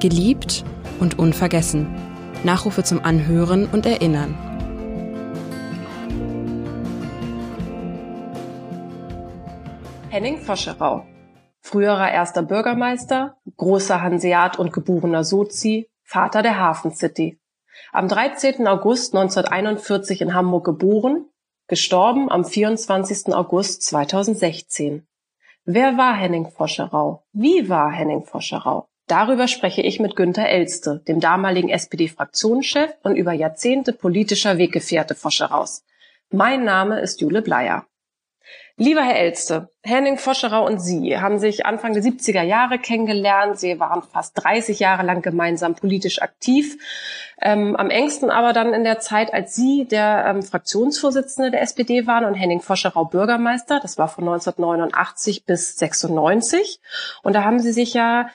Geliebt 0.00 0.64
und 0.98 1.18
unvergessen. 1.18 1.94
Nachrufe 2.42 2.82
zum 2.82 3.04
Anhören 3.04 3.66
und 3.66 3.84
Erinnern. 3.84 4.34
Henning 10.08 10.38
Foscherau. 10.38 11.04
Früherer 11.60 12.10
erster 12.10 12.42
Bürgermeister, 12.42 13.36
großer 13.58 14.00
Hanseat 14.00 14.58
und 14.58 14.72
geborener 14.72 15.22
Sozi, 15.22 15.90
Vater 16.02 16.40
der 16.40 16.58
Hafen 16.58 16.92
City. 16.92 17.38
Am 17.92 18.08
13. 18.08 18.66
August 18.66 19.14
1941 19.14 20.22
in 20.22 20.32
Hamburg 20.32 20.64
geboren, 20.64 21.26
gestorben 21.68 22.30
am 22.30 22.46
24. 22.46 23.34
August 23.34 23.82
2016. 23.82 25.06
Wer 25.66 25.98
war 25.98 26.14
Henning 26.14 26.50
Foscherau? 26.50 27.22
Wie 27.34 27.68
war 27.68 27.92
Henning 27.92 28.24
Foscherau? 28.24 28.89
Darüber 29.10 29.48
spreche 29.48 29.82
ich 29.82 29.98
mit 29.98 30.14
Günter 30.14 30.48
Elste, 30.48 31.02
dem 31.08 31.18
damaligen 31.18 31.68
SPD-Fraktionschef 31.68 32.92
und 33.02 33.16
über 33.16 33.32
Jahrzehnte 33.32 33.92
politischer 33.92 34.56
Weggefährte 34.56 35.16
Foscheraus. 35.16 35.82
Mein 36.30 36.62
Name 36.62 37.00
ist 37.00 37.20
Jule 37.20 37.42
Bleier. 37.42 37.86
Lieber 38.76 39.02
Herr 39.02 39.16
Elste, 39.16 39.68
Henning 39.82 40.16
Foscherau 40.16 40.64
und 40.64 40.78
Sie 40.78 41.18
haben 41.18 41.40
sich 41.40 41.66
Anfang 41.66 41.92
der 41.92 42.04
70er 42.04 42.42
Jahre 42.42 42.78
kennengelernt. 42.78 43.58
Sie 43.58 43.80
waren 43.80 44.02
fast 44.02 44.34
30 44.44 44.78
Jahre 44.78 45.02
lang 45.02 45.22
gemeinsam 45.22 45.74
politisch 45.74 46.22
aktiv. 46.22 46.78
Ähm, 47.42 47.74
am 47.74 47.90
engsten 47.90 48.30
aber 48.30 48.52
dann 48.52 48.72
in 48.72 48.84
der 48.84 49.00
Zeit, 49.00 49.34
als 49.34 49.56
Sie 49.56 49.86
der 49.86 50.24
ähm, 50.28 50.42
Fraktionsvorsitzende 50.44 51.50
der 51.50 51.62
SPD 51.62 52.06
waren 52.06 52.24
und 52.24 52.34
Henning 52.34 52.60
Foscherau 52.60 53.06
Bürgermeister. 53.06 53.80
Das 53.82 53.98
war 53.98 54.06
von 54.06 54.22
1989 54.22 55.46
bis 55.46 55.76
96. 55.78 56.80
Und 57.24 57.32
da 57.32 57.42
haben 57.42 57.58
Sie 57.58 57.72
sich 57.72 57.92
ja 57.92 58.30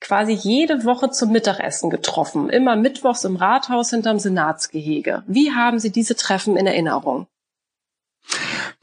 quasi 0.00 0.32
jede 0.32 0.84
Woche 0.84 1.10
zum 1.10 1.32
Mittagessen 1.32 1.90
getroffen. 1.90 2.50
Immer 2.50 2.76
mittwochs 2.76 3.24
im 3.24 3.36
Rathaus 3.36 3.90
hinterm 3.90 4.18
Senatsgehege. 4.18 5.22
Wie 5.26 5.52
haben 5.52 5.78
Sie 5.78 5.90
diese 5.90 6.16
Treffen 6.16 6.56
in 6.56 6.66
Erinnerung? 6.66 7.26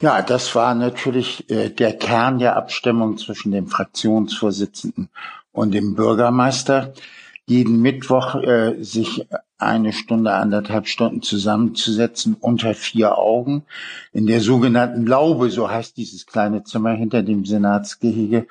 Ja, 0.02 0.20
das 0.22 0.54
war 0.54 0.74
natürlich 0.74 1.48
äh, 1.50 1.70
der 1.70 1.96
Kern 1.96 2.38
der 2.38 2.56
Abstimmung 2.56 3.16
zwischen 3.16 3.52
dem 3.52 3.68
Fraktionsvorsitzenden 3.68 5.08
und 5.52 5.72
dem 5.72 5.94
Bürgermeister. 5.94 6.92
Jeden 7.46 7.80
Mittwoch 7.80 8.34
äh, 8.34 8.82
sich 8.82 9.26
eine 9.56 9.92
Stunde, 9.92 10.34
anderthalb 10.34 10.86
Stunden 10.86 11.22
zusammenzusetzen 11.22 12.34
unter 12.38 12.74
vier 12.74 13.16
Augen 13.16 13.64
in 14.12 14.26
der 14.26 14.40
sogenannten 14.40 15.06
Laube, 15.06 15.50
so 15.50 15.70
heißt 15.70 15.96
dieses 15.96 16.26
kleine 16.26 16.64
Zimmer 16.64 16.92
hinter 16.92 17.22
dem 17.22 17.46
Senatsgehege, 17.46 18.46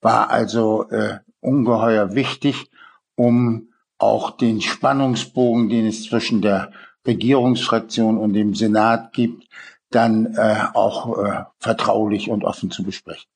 war 0.00 0.30
also 0.30 0.88
äh, 0.90 1.18
ungeheuer 1.46 2.14
wichtig, 2.14 2.70
um 3.14 3.68
auch 3.98 4.32
den 4.32 4.60
Spannungsbogen, 4.60 5.68
den 5.68 5.86
es 5.86 6.04
zwischen 6.04 6.42
der 6.42 6.72
Regierungsfraktion 7.06 8.18
und 8.18 8.34
dem 8.34 8.54
Senat 8.54 9.12
gibt, 9.12 9.44
dann 9.90 10.34
äh, 10.34 10.56
auch 10.74 11.18
äh, 11.18 11.44
vertraulich 11.58 12.28
und 12.28 12.44
offen 12.44 12.70
zu 12.70 12.82
besprechen. 12.82 13.30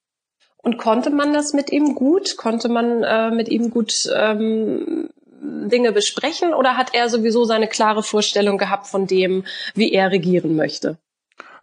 Und 0.58 0.76
konnte 0.76 1.10
man 1.10 1.32
das 1.32 1.54
mit 1.54 1.72
ihm 1.72 1.94
gut? 1.94 2.36
Konnte 2.36 2.68
man 2.68 3.02
äh, 3.02 3.30
mit 3.30 3.48
ihm 3.48 3.70
gut 3.70 4.10
ähm, 4.14 5.08
Dinge 5.40 5.92
besprechen 5.92 6.52
oder 6.52 6.76
hat 6.76 6.94
er 6.94 7.08
sowieso 7.08 7.44
seine 7.44 7.66
klare 7.66 8.02
Vorstellung 8.02 8.58
gehabt 8.58 8.86
von 8.86 9.06
dem, 9.06 9.44
wie 9.74 9.92
er 9.92 10.10
regieren 10.10 10.56
möchte? 10.56 10.98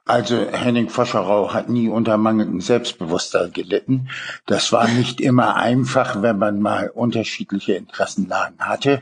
Also 0.08 0.48
Henning 0.52 0.90
Foscherau 0.90 1.54
hat 1.54 1.70
nie 1.70 1.90
unter 1.90 2.18
mangelndem 2.18 2.62
Selbstbewusstsein 2.62 3.52
gelitten. 3.52 4.08
Das 4.46 4.72
war 4.72 4.88
nicht 4.88 5.20
immer 5.20 5.58
einfach, 5.58 6.22
wenn 6.22 6.38
man 6.38 6.62
mal 6.62 6.90
unterschiedliche 6.90 7.74
Interessenlagen 7.74 8.60
hatte. 8.60 9.02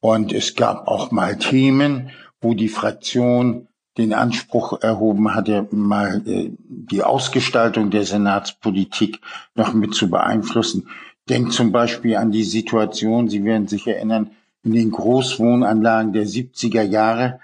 Und 0.00 0.32
es 0.32 0.54
gab 0.54 0.88
auch 0.88 1.10
mal 1.10 1.36
Themen, 1.36 2.10
wo 2.40 2.54
die 2.54 2.68
Fraktion 2.68 3.68
den 3.98 4.14
Anspruch 4.14 4.80
erhoben 4.80 5.34
hatte, 5.34 5.66
mal 5.70 6.22
äh, 6.26 6.52
die 6.60 7.02
Ausgestaltung 7.02 7.90
der 7.90 8.04
Senatspolitik 8.04 9.20
noch 9.54 9.74
mit 9.74 9.94
zu 9.94 10.08
beeinflussen. 10.08 10.88
Denkt 11.28 11.52
zum 11.52 11.72
Beispiel 11.72 12.16
an 12.16 12.30
die 12.30 12.44
Situation, 12.44 13.28
Sie 13.28 13.44
werden 13.44 13.66
sich 13.66 13.86
erinnern, 13.86 14.30
in 14.62 14.72
den 14.72 14.92
Großwohnanlagen 14.92 16.12
der 16.12 16.26
70er 16.26 16.82
Jahre, 16.82 17.40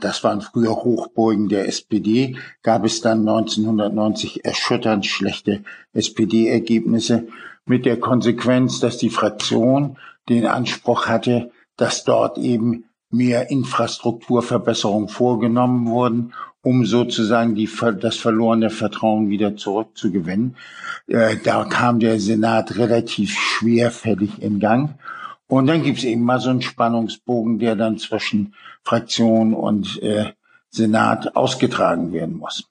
das 0.00 0.22
waren 0.22 0.40
früher 0.40 0.76
Hochburgen 0.76 1.48
der 1.48 1.66
SPD, 1.66 2.36
gab 2.62 2.84
es 2.84 3.00
dann 3.00 3.20
1990 3.20 4.44
erschütternd 4.44 5.06
schlechte 5.06 5.64
SPD-Ergebnisse 5.92 7.26
mit 7.66 7.86
der 7.86 7.98
Konsequenz, 7.98 8.80
dass 8.80 8.98
die 8.98 9.10
Fraktion 9.10 9.96
den 10.28 10.46
Anspruch 10.46 11.06
hatte, 11.06 11.50
dass 11.76 12.04
dort 12.04 12.38
eben 12.38 12.84
mehr 13.10 13.50
Infrastrukturverbesserungen 13.50 15.08
vorgenommen 15.08 15.86
wurden, 15.86 16.34
um 16.62 16.86
sozusagen 16.86 17.54
die, 17.54 17.68
das 18.00 18.16
verlorene 18.16 18.70
Vertrauen 18.70 19.28
wieder 19.28 19.56
zurückzugewinnen. 19.56 20.56
Äh, 21.06 21.36
da 21.42 21.64
kam 21.64 22.00
der 22.00 22.18
Senat 22.20 22.76
relativ 22.76 23.36
schwerfällig 23.36 24.40
in 24.40 24.60
Gang. 24.60 24.94
Und 25.46 25.66
dann 25.66 25.82
gibt's 25.82 26.04
eben 26.04 26.22
mal 26.22 26.40
so 26.40 26.50
einen 26.50 26.62
Spannungsbogen, 26.62 27.58
der 27.58 27.76
dann 27.76 27.98
zwischen 27.98 28.54
Fraktion 28.82 29.54
und 29.54 30.02
äh, 30.02 30.32
Senat 30.70 31.36
ausgetragen 31.36 32.12
werden 32.12 32.38
muss. 32.38 32.68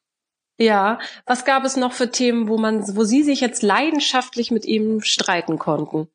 Ja, 0.58 1.00
was 1.26 1.46
gab 1.46 1.66
es 1.66 1.78
noch 1.78 1.94
für 1.94 2.12
Themen, 2.12 2.48
wo 2.48 2.58
man, 2.58 2.84
wo 2.96 3.04
Sie 3.04 3.24
sich 3.24 3.42
jetzt 3.42 3.64
leidenschaftlich 3.64 4.52
mit 4.52 4.66
ihm 4.66 5.02
streiten 5.02 5.58
konnten? 5.58 6.08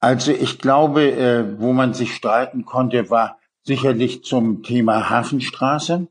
Also 0.00 0.32
ich 0.32 0.58
glaube, 0.58 1.10
äh, 1.10 1.60
wo 1.60 1.72
man 1.72 1.92
sich 1.92 2.14
streiten 2.14 2.64
konnte, 2.64 3.10
war 3.10 3.38
sicherlich 3.62 4.24
zum 4.24 4.62
Thema 4.62 5.10
Hafenstraße, 5.10 6.08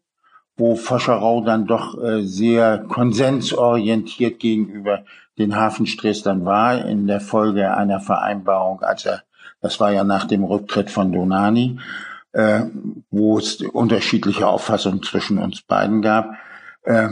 wo 0.58 0.76
Foscherau 0.76 1.42
dann 1.42 1.68
doch 1.68 2.02
äh, 2.02 2.24
sehr 2.24 2.80
konsensorientiert 2.80 4.40
gegenüber 4.40 5.06
den 5.38 5.56
Hafensträßlern 5.56 6.46
war, 6.46 6.84
in 6.84 7.06
der 7.06 7.22
Folge 7.22 7.76
einer 7.76 8.00
Vereinbarung, 8.00 8.82
als 8.82 9.06
er, 9.06 9.24
das 9.62 9.80
war 9.80 9.92
ja 9.92 10.04
nach 10.04 10.26
dem 10.26 10.44
Rücktritt 10.44 10.90
von 10.90 11.12
Donani, 11.12 11.80
äh, 12.34 12.62
wo 13.12 13.38
es 13.38 13.62
unterschiedliche 13.62 14.48
Auffassungen 14.48 15.04
zwischen 15.04 15.38
uns 15.38 15.62
beiden 15.62 16.02
gab. 16.02 16.34
Äh, 16.82 17.10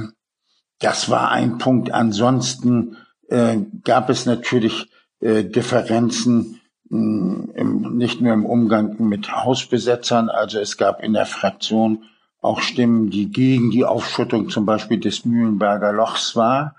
das 0.80 1.10
war 1.10 1.32
ein 1.32 1.60
Punkt. 1.60 1.92
Ansonsten 1.92 2.98
äh, 3.30 3.58
gab 3.84 4.10
es 4.10 4.26
natürlich 4.26 4.90
äh, 5.20 5.44
Differenzen 5.44 6.62
im, 6.90 7.98
nicht 7.98 8.22
nur 8.22 8.34
im 8.34 8.46
Umgang 8.46 8.96
mit 9.00 9.32
Hausbesetzern. 9.32 10.30
Also 10.30 10.60
es 10.60 10.78
gab 10.78 11.02
in 11.04 11.14
der 11.14 11.26
Fraktion 11.26 12.04
auch 12.46 12.62
Stimmen, 12.62 13.10
die 13.10 13.32
gegen 13.32 13.72
die 13.72 13.86
Aufschüttung 13.86 14.50
zum 14.50 14.66
Beispiel 14.66 15.00
des 15.00 15.26
Mühlenberger 15.26 15.92
Lochs 15.92 16.36
war, 16.36 16.76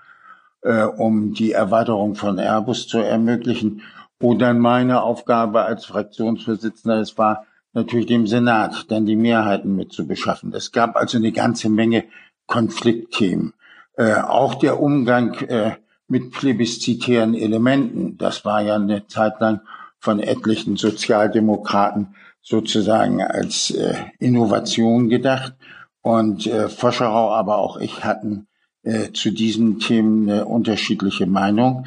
äh, 0.61 0.83
um 0.83 1.33
die 1.33 1.51
Erweiterung 1.51 2.15
von 2.15 2.39
Airbus 2.39 2.87
zu 2.87 2.99
ermöglichen. 2.99 3.81
Wo 4.19 4.33
dann 4.33 4.59
meine 4.59 5.03
Aufgabe 5.03 5.63
als 5.63 5.85
Fraktionsvorsitzender 5.85 6.99
es 6.99 7.17
war, 7.17 7.45
natürlich 7.73 8.07
dem 8.07 8.25
Senat 8.25 8.89
dann 8.89 9.05
die 9.05 9.15
Mehrheiten 9.15 9.75
mit 9.75 9.93
zu 9.93 10.07
beschaffen. 10.07 10.51
Es 10.53 10.71
gab 10.71 10.95
also 10.95 11.17
eine 11.17 11.31
ganze 11.31 11.69
Menge 11.69 12.05
Konfliktthemen. 12.47 13.53
Äh, 13.95 14.15
auch 14.15 14.55
der 14.55 14.79
Umgang 14.79 15.35
äh, 15.35 15.75
mit 16.07 16.31
plebiszitären 16.31 17.35
Elementen, 17.35 18.17
das 18.17 18.45
war 18.45 18.61
ja 18.61 18.75
eine 18.75 19.05
Zeit 19.07 19.39
lang 19.39 19.61
von 19.99 20.19
etlichen 20.19 20.77
Sozialdemokraten 20.77 22.15
sozusagen 22.47 23.21
als 23.21 23.71
äh, 23.71 23.95
Innovation 24.19 25.09
gedacht. 25.09 25.53
Und 26.01 26.47
äh, 26.47 26.69
Foscherau, 26.69 27.31
aber 27.33 27.57
auch 27.57 27.77
ich 27.77 28.05
hatten 28.05 28.47
äh, 28.83 29.11
zu 29.11 29.31
diesen 29.31 29.79
Themen 29.79 30.29
eine 30.29 30.45
unterschiedliche 30.45 31.25
Meinung 31.25 31.85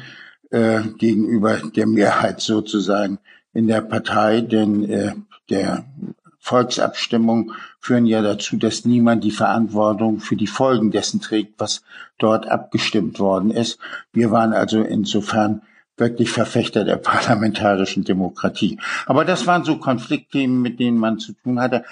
äh, 0.51 0.81
gegenüber 0.99 1.57
der 1.75 1.87
Mehrheit 1.87 2.41
sozusagen 2.41 3.17
in 3.53 3.67
der 3.67 3.81
Partei, 3.81 4.41
denn 4.41 4.87
äh, 4.87 5.13
der 5.49 5.85
Volksabstimmung 6.37 7.53
führen 7.79 8.05
ja 8.05 8.21
dazu, 8.21 8.57
dass 8.57 8.85
niemand 8.85 9.23
die 9.23 9.31
Verantwortung 9.31 10.19
für 10.19 10.35
die 10.35 10.47
Folgen 10.47 10.91
dessen 10.91 11.21
trägt, 11.21 11.59
was 11.59 11.81
dort 12.19 12.47
abgestimmt 12.47 13.19
worden 13.19 13.49
ist. 13.49 13.79
Wir 14.13 14.29
waren 14.29 14.53
also 14.53 14.81
insofern 14.81 15.63
wirklich 16.01 16.31
Verfechter 16.31 16.83
der 16.83 16.97
parlamentarischen 16.97 18.03
Demokratie. 18.03 18.77
Aber 19.05 19.23
das 19.23 19.47
waren 19.47 19.63
so 19.63 19.77
Konfliktthemen, 19.77 20.61
mit 20.61 20.81
denen 20.81 20.97
man 20.97 21.19
zu 21.19 21.31
tun 21.31 21.61
hatte, 21.61 21.85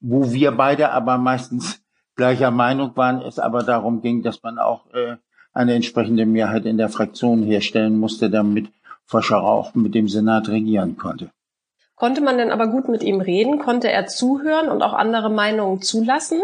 wo 0.00 0.32
wir 0.32 0.52
beide 0.52 0.90
aber 0.92 1.18
meistens 1.18 1.82
gleicher 2.16 2.50
Meinung 2.50 2.96
waren, 2.96 3.20
es 3.20 3.38
aber 3.38 3.62
darum 3.62 4.00
ging, 4.00 4.22
dass 4.22 4.42
man 4.42 4.58
auch 4.58 4.86
äh, 4.94 5.16
eine 5.52 5.74
entsprechende 5.74 6.24
Mehrheit 6.24 6.64
in 6.64 6.78
der 6.78 6.88
Fraktion 6.88 7.42
herstellen 7.42 7.98
musste, 7.98 8.30
damit 8.30 8.68
Forscher 9.04 9.42
auch 9.42 9.74
mit 9.74 9.94
dem 9.94 10.08
Senat 10.08 10.48
regieren 10.48 10.96
konnte. 10.96 11.30
Konnte 11.94 12.20
man 12.20 12.36
denn 12.36 12.50
aber 12.50 12.66
gut 12.68 12.88
mit 12.88 13.02
ihm 13.02 13.20
reden? 13.20 13.58
Konnte 13.58 13.90
er 13.90 14.06
zuhören 14.06 14.68
und 14.68 14.82
auch 14.82 14.92
andere 14.92 15.30
Meinungen 15.30 15.80
zulassen? 15.82 16.42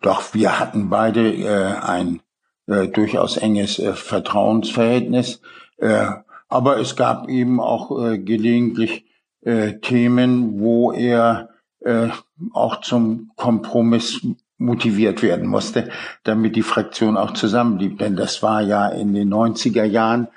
Doch, 0.00 0.34
wir 0.34 0.58
hatten 0.58 0.88
beide 0.88 1.32
äh, 1.32 1.74
ein 1.80 2.20
äh, 2.66 2.88
durchaus 2.88 3.36
enges 3.36 3.78
äh, 3.78 3.92
Vertrauensverhältnis. 3.92 5.40
Äh, 5.82 6.06
Aber 6.48 6.78
es 6.78 6.96
gab 6.96 7.28
eben 7.28 7.60
auch 7.60 7.90
äh, 7.98 8.18
gelegentlich 8.18 9.06
äh, 9.40 9.80
Themen, 9.80 10.60
wo 10.60 10.92
er 10.92 11.48
äh, 11.80 12.08
auch 12.52 12.82
zum 12.82 13.32
Kompromiss 13.36 14.20
motiviert 14.58 15.22
werden 15.22 15.48
musste, 15.48 15.90
damit 16.22 16.54
die 16.54 16.62
Fraktion 16.62 17.16
auch 17.16 17.32
zusammenblieb. 17.32 17.98
Denn 17.98 18.14
das 18.16 18.42
war 18.42 18.60
ja 18.62 18.88
in 18.88 19.12
den 19.12 19.32
90er 19.32 19.84
Jahren, 19.84 20.28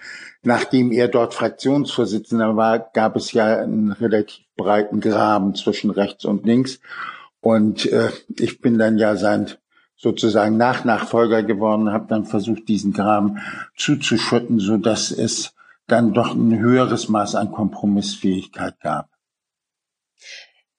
nachdem 0.41 0.91
er 0.91 1.09
dort 1.09 1.35
Fraktionsvorsitzender 1.35 2.55
war, 2.55 2.79
gab 2.79 3.15
es 3.15 3.33
ja 3.33 3.57
einen 3.57 3.91
relativ 3.91 4.45
breiten 4.55 4.99
Graben 4.99 5.53
zwischen 5.53 5.91
rechts 5.91 6.25
und 6.25 6.45
links. 6.45 6.79
Und 7.41 7.85
äh, 7.85 8.09
ich 8.39 8.61
bin 8.61 8.79
dann 8.79 8.97
ja 8.97 9.15
sein 9.15 9.51
sozusagen 9.97 10.57
Nachnachfolger 10.57 11.43
geworden, 11.43 11.91
habe 11.91 12.07
dann 12.07 12.25
versucht, 12.25 12.67
diesen 12.67 12.93
Graben 12.93 13.39
zuzuschütten, 13.75 14.59
so 14.59 14.77
dass 14.77 15.11
es 15.11 15.53
dann 15.87 16.13
doch 16.13 16.33
ein 16.33 16.57
höheres 16.57 17.09
Maß 17.09 17.35
an 17.35 17.51
Kompromissfähigkeit 17.51 18.79
gab. 18.81 19.09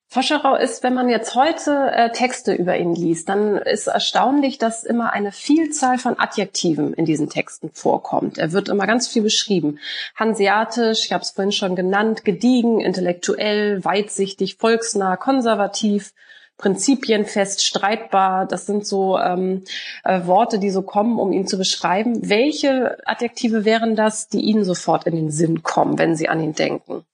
Foscherau 0.08 0.56
ist, 0.56 0.82
wenn 0.82 0.94
man 0.94 1.10
jetzt 1.10 1.34
heute 1.34 1.90
äh, 1.92 2.10
Texte 2.10 2.54
über 2.54 2.78
ihn 2.78 2.94
liest, 2.94 3.28
dann 3.28 3.58
ist 3.58 3.86
erstaunlich, 3.86 4.56
dass 4.56 4.82
immer 4.82 5.12
eine 5.12 5.30
Vielzahl 5.30 5.98
von 5.98 6.18
Adjektiven 6.18 6.94
in 6.94 7.04
diesen 7.04 7.28
Texten 7.28 7.70
vorkommt. 7.70 8.38
Er 8.38 8.52
wird 8.52 8.70
immer 8.70 8.86
ganz 8.86 9.08
viel 9.08 9.20
beschrieben. 9.20 9.78
Hanseatisch, 10.14 11.04
ich 11.04 11.12
habe 11.12 11.22
es 11.22 11.32
vorhin 11.32 11.52
schon 11.52 11.76
genannt, 11.76 12.24
gediegen, 12.24 12.80
intellektuell, 12.80 13.84
weitsichtig, 13.84 14.56
volksnah, 14.56 15.18
konservativ, 15.18 16.14
prinzipienfest, 16.58 17.64
streitbar. 17.64 18.46
Das 18.46 18.66
sind 18.66 18.86
so 18.86 19.18
ähm, 19.18 19.64
äh, 20.04 20.26
Worte, 20.26 20.58
die 20.58 20.70
so 20.70 20.82
kommen, 20.82 21.18
um 21.18 21.32
ihn 21.32 21.46
zu 21.46 21.58
beschreiben. 21.58 22.28
Welche 22.28 22.98
Adjektive 23.06 23.64
wären 23.64 23.96
das, 23.96 24.28
die 24.28 24.40
Ihnen 24.40 24.64
sofort 24.64 25.06
in 25.06 25.16
den 25.16 25.30
Sinn 25.30 25.62
kommen, 25.62 25.98
wenn 25.98 26.16
Sie 26.16 26.28
an 26.28 26.40
ihn 26.40 26.54
denken? 26.54 27.04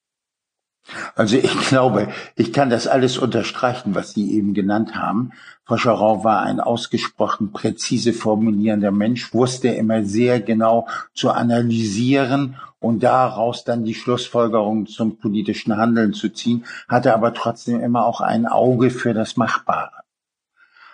Also 1.15 1.37
ich 1.37 1.69
glaube, 1.69 2.09
ich 2.35 2.53
kann 2.53 2.71
das 2.71 2.87
alles 2.87 3.17
unterstreichen, 3.19 3.95
was 3.95 4.13
Sie 4.15 4.35
eben 4.35 4.53
genannt 4.53 4.97
haben. 4.97 5.33
Scharau 5.75 6.25
war 6.25 6.43
ein 6.43 6.61
ausgesprochen 6.61 7.53
präzise 7.53 8.13
formulierender 8.13 8.91
Mensch, 8.91 9.33
wusste 9.33 9.69
immer 9.69 10.05
sehr 10.05 10.41
genau 10.41 10.87
zu 11.15 11.31
analysieren 11.31 12.57
und 12.81 13.03
daraus 13.03 13.65
dann 13.65 13.85
die 13.85 13.95
Schlussfolgerung 13.95 14.87
zum 14.87 15.19
politischen 15.19 15.77
Handeln 15.77 16.13
zu 16.13 16.29
ziehen, 16.31 16.65
hatte 16.89 17.15
aber 17.15 17.33
trotzdem 17.33 17.81
immer 17.81 18.05
auch 18.05 18.21
ein 18.21 18.47
Auge 18.47 18.91
für 18.91 19.15
das 19.15 19.37
Machbare. 19.37 20.03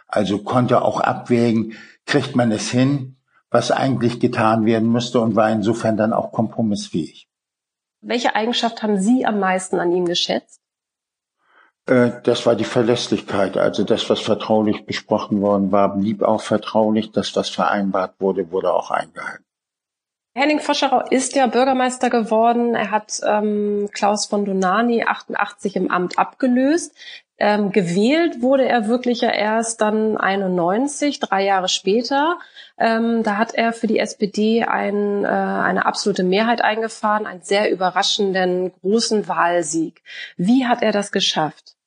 Also 0.06 0.38
konnte 0.38 0.82
auch 0.82 1.00
abwägen, 1.00 1.74
kriegt 2.06 2.36
man 2.36 2.52
es 2.52 2.70
hin, 2.70 3.16
was 3.50 3.70
eigentlich 3.70 4.20
getan 4.20 4.64
werden 4.64 4.90
müsste 4.90 5.20
und 5.20 5.34
war 5.34 5.50
insofern 5.50 5.96
dann 5.96 6.12
auch 6.12 6.32
kompromissfähig. 6.32 7.28
Welche 8.00 8.34
Eigenschaft 8.34 8.82
haben 8.82 9.00
Sie 9.00 9.26
am 9.26 9.40
meisten 9.40 9.80
an 9.80 9.92
ihm 9.92 10.04
geschätzt? 10.04 10.60
Äh, 11.88 12.20
das 12.22 12.44
war 12.46 12.54
die 12.54 12.64
Verlässlichkeit. 12.64 13.56
Also 13.56 13.82
das, 13.82 14.08
was 14.10 14.20
vertraulich 14.20 14.84
besprochen 14.84 15.40
worden 15.40 15.72
war, 15.72 15.96
blieb 15.96 16.22
auch 16.22 16.42
vertraulich. 16.42 17.12
Das, 17.12 17.34
was 17.34 17.48
vereinbart 17.48 18.14
wurde, 18.18 18.50
wurde 18.50 18.72
auch 18.72 18.90
eingehalten. 18.90 19.44
Henning 20.34 20.60
Foscherau 20.60 21.00
ist 21.10 21.34
ja 21.34 21.48
Bürgermeister 21.48 22.10
geworden. 22.10 22.74
Er 22.74 22.92
hat 22.92 23.20
ähm, 23.26 23.88
Klaus 23.92 24.26
von 24.26 24.44
Donani 24.44 25.02
88 25.02 25.74
im 25.74 25.90
Amt 25.90 26.18
abgelöst. 26.18 26.94
Ähm, 27.38 27.72
gewählt 27.72 28.42
wurde 28.42 28.68
er 28.68 28.86
wirklich 28.88 29.22
ja 29.22 29.30
erst 29.30 29.80
dann 29.80 30.16
91, 30.16 31.20
drei 31.20 31.44
Jahre 31.44 31.68
später. 31.68 32.38
Ähm, 32.76 33.22
da 33.22 33.36
hat 33.36 33.54
er 33.54 33.72
für 33.72 33.86
die 33.86 33.98
SPD 33.98 34.64
ein, 34.64 35.24
äh, 35.24 35.28
eine 35.28 35.86
absolute 35.86 36.22
Mehrheit 36.22 36.62
eingefahren, 36.62 37.26
einen 37.26 37.42
sehr 37.42 37.70
überraschenden 37.70 38.72
großen 38.80 39.26
Wahlsieg. 39.26 40.02
Wie 40.36 40.66
hat 40.66 40.82
er 40.82 40.92
das 40.92 41.10
geschafft? 41.10 41.77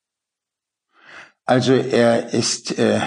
Also 1.51 1.73
er 1.73 2.33
ist 2.33 2.79
äh, 2.79 3.01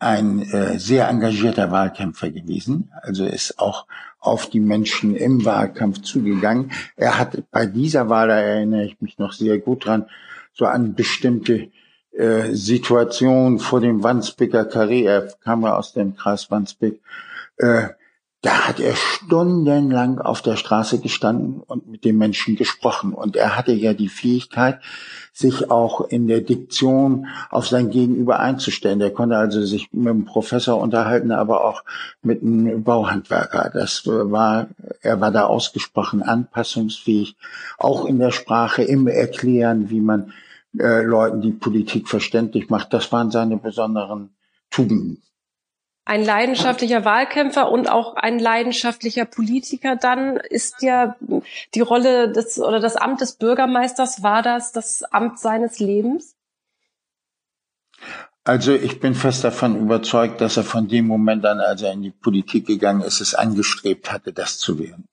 ein 0.00 0.42
äh, 0.50 0.80
sehr 0.80 1.08
engagierter 1.08 1.70
Wahlkämpfer 1.70 2.28
gewesen, 2.28 2.90
also 3.02 3.24
ist 3.24 3.60
auch 3.60 3.86
auf 4.18 4.50
die 4.50 4.58
Menschen 4.58 5.14
im 5.14 5.44
Wahlkampf 5.44 6.02
zugegangen. 6.02 6.72
Er 6.96 7.20
hat 7.20 7.48
bei 7.52 7.66
dieser 7.66 8.08
Wahl, 8.08 8.26
da 8.26 8.40
erinnere 8.40 8.84
ich 8.84 9.00
mich 9.00 9.18
noch 9.18 9.30
sehr 9.30 9.58
gut 9.58 9.86
dran, 9.86 10.06
so 10.52 10.64
an 10.64 10.96
bestimmte 10.96 11.68
äh, 12.10 12.50
Situation 12.50 13.60
vor 13.60 13.80
dem 13.80 14.02
Wandsbeker 14.02 14.64
Karree, 14.64 15.04
er 15.04 15.28
kam 15.44 15.62
ja 15.62 15.76
aus 15.76 15.92
dem 15.92 16.16
Kreis 16.16 16.50
Wandsbek, 16.50 17.00
äh, 17.58 17.90
da 18.44 18.68
hat 18.68 18.78
er 18.78 18.94
stundenlang 18.94 20.18
auf 20.18 20.42
der 20.42 20.56
Straße 20.56 21.00
gestanden 21.00 21.62
und 21.62 21.88
mit 21.88 22.04
den 22.04 22.18
Menschen 22.18 22.56
gesprochen. 22.56 23.14
Und 23.14 23.36
er 23.36 23.56
hatte 23.56 23.72
ja 23.72 23.94
die 23.94 24.10
Fähigkeit, 24.10 24.80
sich 25.32 25.70
auch 25.70 26.02
in 26.02 26.26
der 26.26 26.42
Diktion 26.42 27.26
auf 27.48 27.66
sein 27.66 27.88
Gegenüber 27.88 28.40
einzustellen. 28.40 29.00
Er 29.00 29.12
konnte 29.12 29.38
also 29.38 29.64
sich 29.64 29.90
mit 29.94 30.08
dem 30.08 30.26
Professor 30.26 30.78
unterhalten, 30.78 31.32
aber 31.32 31.64
auch 31.64 31.84
mit 32.20 32.42
einem 32.42 32.84
Bauhandwerker. 32.84 33.70
Das 33.72 34.02
war, 34.06 34.68
er 35.00 35.22
war 35.22 35.30
da 35.30 35.46
ausgesprochen 35.46 36.22
anpassungsfähig, 36.22 37.36
auch 37.78 38.04
in 38.04 38.18
der 38.18 38.30
Sprache, 38.30 38.82
im 38.82 39.06
Erklären, 39.06 39.88
wie 39.88 40.02
man 40.02 40.34
äh, 40.78 41.02
Leuten 41.02 41.40
die 41.40 41.52
Politik 41.52 42.10
verständlich 42.10 42.68
macht. 42.68 42.92
Das 42.92 43.10
waren 43.10 43.30
seine 43.30 43.56
besonderen 43.56 44.34
Tugenden. 44.68 45.22
Ein 46.06 46.22
leidenschaftlicher 46.22 47.04
Wahlkämpfer 47.06 47.70
und 47.70 47.90
auch 47.90 48.16
ein 48.16 48.38
leidenschaftlicher 48.38 49.24
Politiker 49.24 49.96
dann 49.96 50.36
ist 50.36 50.82
ja 50.82 51.16
die 51.74 51.80
Rolle 51.80 52.30
des 52.30 52.58
oder 52.58 52.78
das 52.78 52.96
Amt 52.96 53.22
des 53.22 53.36
Bürgermeisters 53.36 54.22
war 54.22 54.42
das 54.42 54.72
das 54.72 55.02
Amt 55.02 55.38
seines 55.38 55.78
Lebens? 55.78 56.36
Also 58.44 58.74
ich 58.74 59.00
bin 59.00 59.14
fest 59.14 59.42
davon 59.42 59.80
überzeugt, 59.80 60.42
dass 60.42 60.58
er 60.58 60.64
von 60.64 60.86
dem 60.88 61.06
Moment 61.06 61.46
an, 61.46 61.60
als 61.60 61.80
er 61.80 61.92
in 61.92 62.02
die 62.02 62.10
Politik 62.10 62.66
gegangen 62.66 63.00
ist, 63.00 63.22
es 63.22 63.34
angestrebt 63.34 64.12
hatte, 64.12 64.34
das 64.34 64.58
zu 64.58 64.78
werden. 64.78 65.08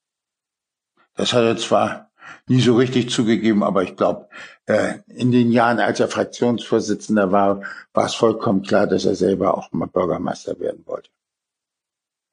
Das 1.15 1.31
hat 1.31 1.43
er 1.43 1.55
zwar 1.55 2.10
nie 2.47 2.61
so 2.61 2.75
richtig 2.75 3.09
zugegeben, 3.09 3.63
aber 3.63 3.83
ich 3.83 3.95
glaube, 3.95 4.27
äh, 4.65 4.95
in 5.07 5.31
den 5.31 5.51
Jahren, 5.51 5.79
als 5.79 5.99
er 5.99 6.07
Fraktionsvorsitzender 6.07 7.31
war, 7.31 7.61
war 7.93 8.05
es 8.05 8.15
vollkommen 8.15 8.61
klar, 8.61 8.87
dass 8.87 9.05
er 9.05 9.15
selber 9.15 9.57
auch 9.57 9.71
mal 9.71 9.87
Bürgermeister 9.87 10.59
werden 10.59 10.83
wollte. 10.85 11.09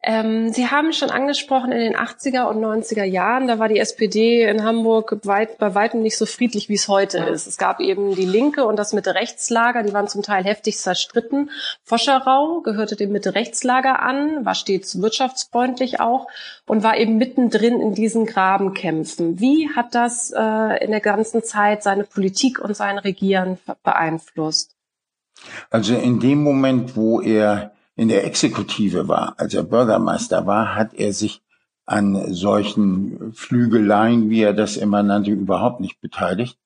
Ähm, 0.01 0.53
Sie 0.53 0.69
haben 0.69 0.93
schon 0.93 1.11
angesprochen, 1.11 1.73
in 1.73 1.81
den 1.81 1.97
80er 1.97 2.45
und 2.45 2.59
90er 2.59 3.03
Jahren, 3.03 3.49
da 3.49 3.59
war 3.59 3.67
die 3.67 3.81
SPD 3.81 4.45
in 4.45 4.63
Hamburg 4.63 5.19
weit, 5.25 5.59
bei 5.59 5.75
weitem 5.75 6.03
nicht 6.03 6.17
so 6.17 6.25
friedlich, 6.25 6.69
wie 6.69 6.75
es 6.75 6.87
heute 6.87 7.19
ist. 7.19 7.49
Es 7.49 7.57
gab 7.57 7.81
eben 7.81 8.15
die 8.15 8.25
Linke 8.25 8.65
und 8.65 8.77
das 8.77 8.93
Mitte-Rechtslager, 8.93 9.83
die 9.83 9.93
waren 9.93 10.07
zum 10.07 10.23
Teil 10.23 10.45
heftig 10.45 10.79
zerstritten. 10.79 11.51
Foscherau 11.83 12.61
gehörte 12.61 12.95
dem 12.95 13.11
Mitte-Rechtslager 13.11 14.01
an, 14.01 14.45
war 14.45 14.55
stets 14.55 15.03
wirtschaftsfreundlich 15.03 15.99
auch 15.99 16.29
und 16.65 16.85
war 16.85 16.97
eben 16.97 17.17
mittendrin 17.17 17.81
in 17.81 17.95
diesen 17.95 18.25
Grabenkämpfen. 18.25 19.41
Wie 19.41 19.69
hat 19.75 19.97
das 19.97 20.31
äh, 20.31 20.85
in 20.85 20.93
der 20.93 21.01
ganzen 21.01 21.43
Zeit 21.43 21.83
seine 21.83 22.05
Politik 22.05 22.61
und 22.61 22.77
sein 22.77 22.99
Regieren 22.99 23.59
beeinflusst? 23.83 24.77
Also 25.71 25.97
in 25.97 26.21
dem 26.21 26.43
Moment, 26.43 26.97
wo 26.97 27.21
er 27.21 27.73
in 27.99 28.09
der 28.09 28.25
Exekutive 28.25 29.09
war, 29.09 29.35
als 29.39 29.55
er 29.55 29.65
Bürgermeister 29.65 30.47
war, 30.47 30.77
hat 30.77 30.95
er 30.95 31.13
sich 31.13 31.43
an 31.85 32.33
solchen 32.33 33.33
Flügeleien, 33.35 34.31
wie 34.31 34.43
er 34.43 34.53
das 34.53 34.77
immer 34.77 35.03
nannte, 35.03 35.33
überhaupt 35.33 35.81
nicht 35.81 36.01
beteiligt. 36.01 36.57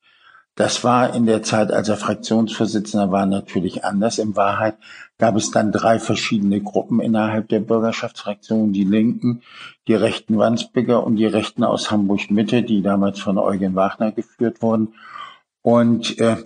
Das 0.57 0.85
war 0.85 1.15
in 1.15 1.25
der 1.25 1.43
Zeit, 1.43 1.73
als 1.73 1.89
er 1.89 1.97
Fraktionsvorsitzender 1.97 3.11
war, 3.11 3.25
natürlich 3.25 3.83
anders. 3.83 4.19
In 4.19 4.37
Wahrheit 4.37 4.77
gab 5.17 5.35
es 5.35 5.51
dann 5.51 5.73
drei 5.73 5.99
verschiedene 5.99 6.61
Gruppen 6.61 7.01
innerhalb 7.01 7.49
der 7.49 7.61
Bürgerschaftsfraktion. 7.61 8.75
Die 8.75 8.85
Linken, 8.85 9.41
die 9.89 9.95
rechten 9.95 10.37
Wandsbeker 10.37 11.03
und 11.03 11.17
die 11.17 11.25
Rechten 11.25 11.65
aus 11.65 11.91
Hamburg-Mitte, 11.91 12.62
die 12.62 12.83
damals 12.83 13.21
von 13.21 13.39
Eugen 13.39 13.75
Wagner 13.75 14.12
geführt 14.12 14.61
wurden. 14.61 14.93
Und 15.62 16.19
äh, 16.19 16.37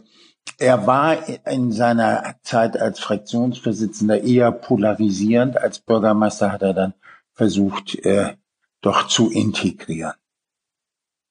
er 0.59 0.87
war 0.87 1.19
in 1.47 1.73
seiner 1.73 2.37
Zeit 2.43 2.81
als 2.81 3.01
Fraktionsvorsitzender 3.01 4.23
eher 4.23 4.53
polarisierend. 4.53 5.59
Als 5.59 5.81
Bürgermeister 5.81 6.53
hat 6.53 6.63
er 6.63 6.75
dann 6.75 6.95
versucht, 7.33 7.95
äh, 8.05 8.37
doch 8.81 9.07
zu 9.09 9.31
integrieren. 9.31 10.15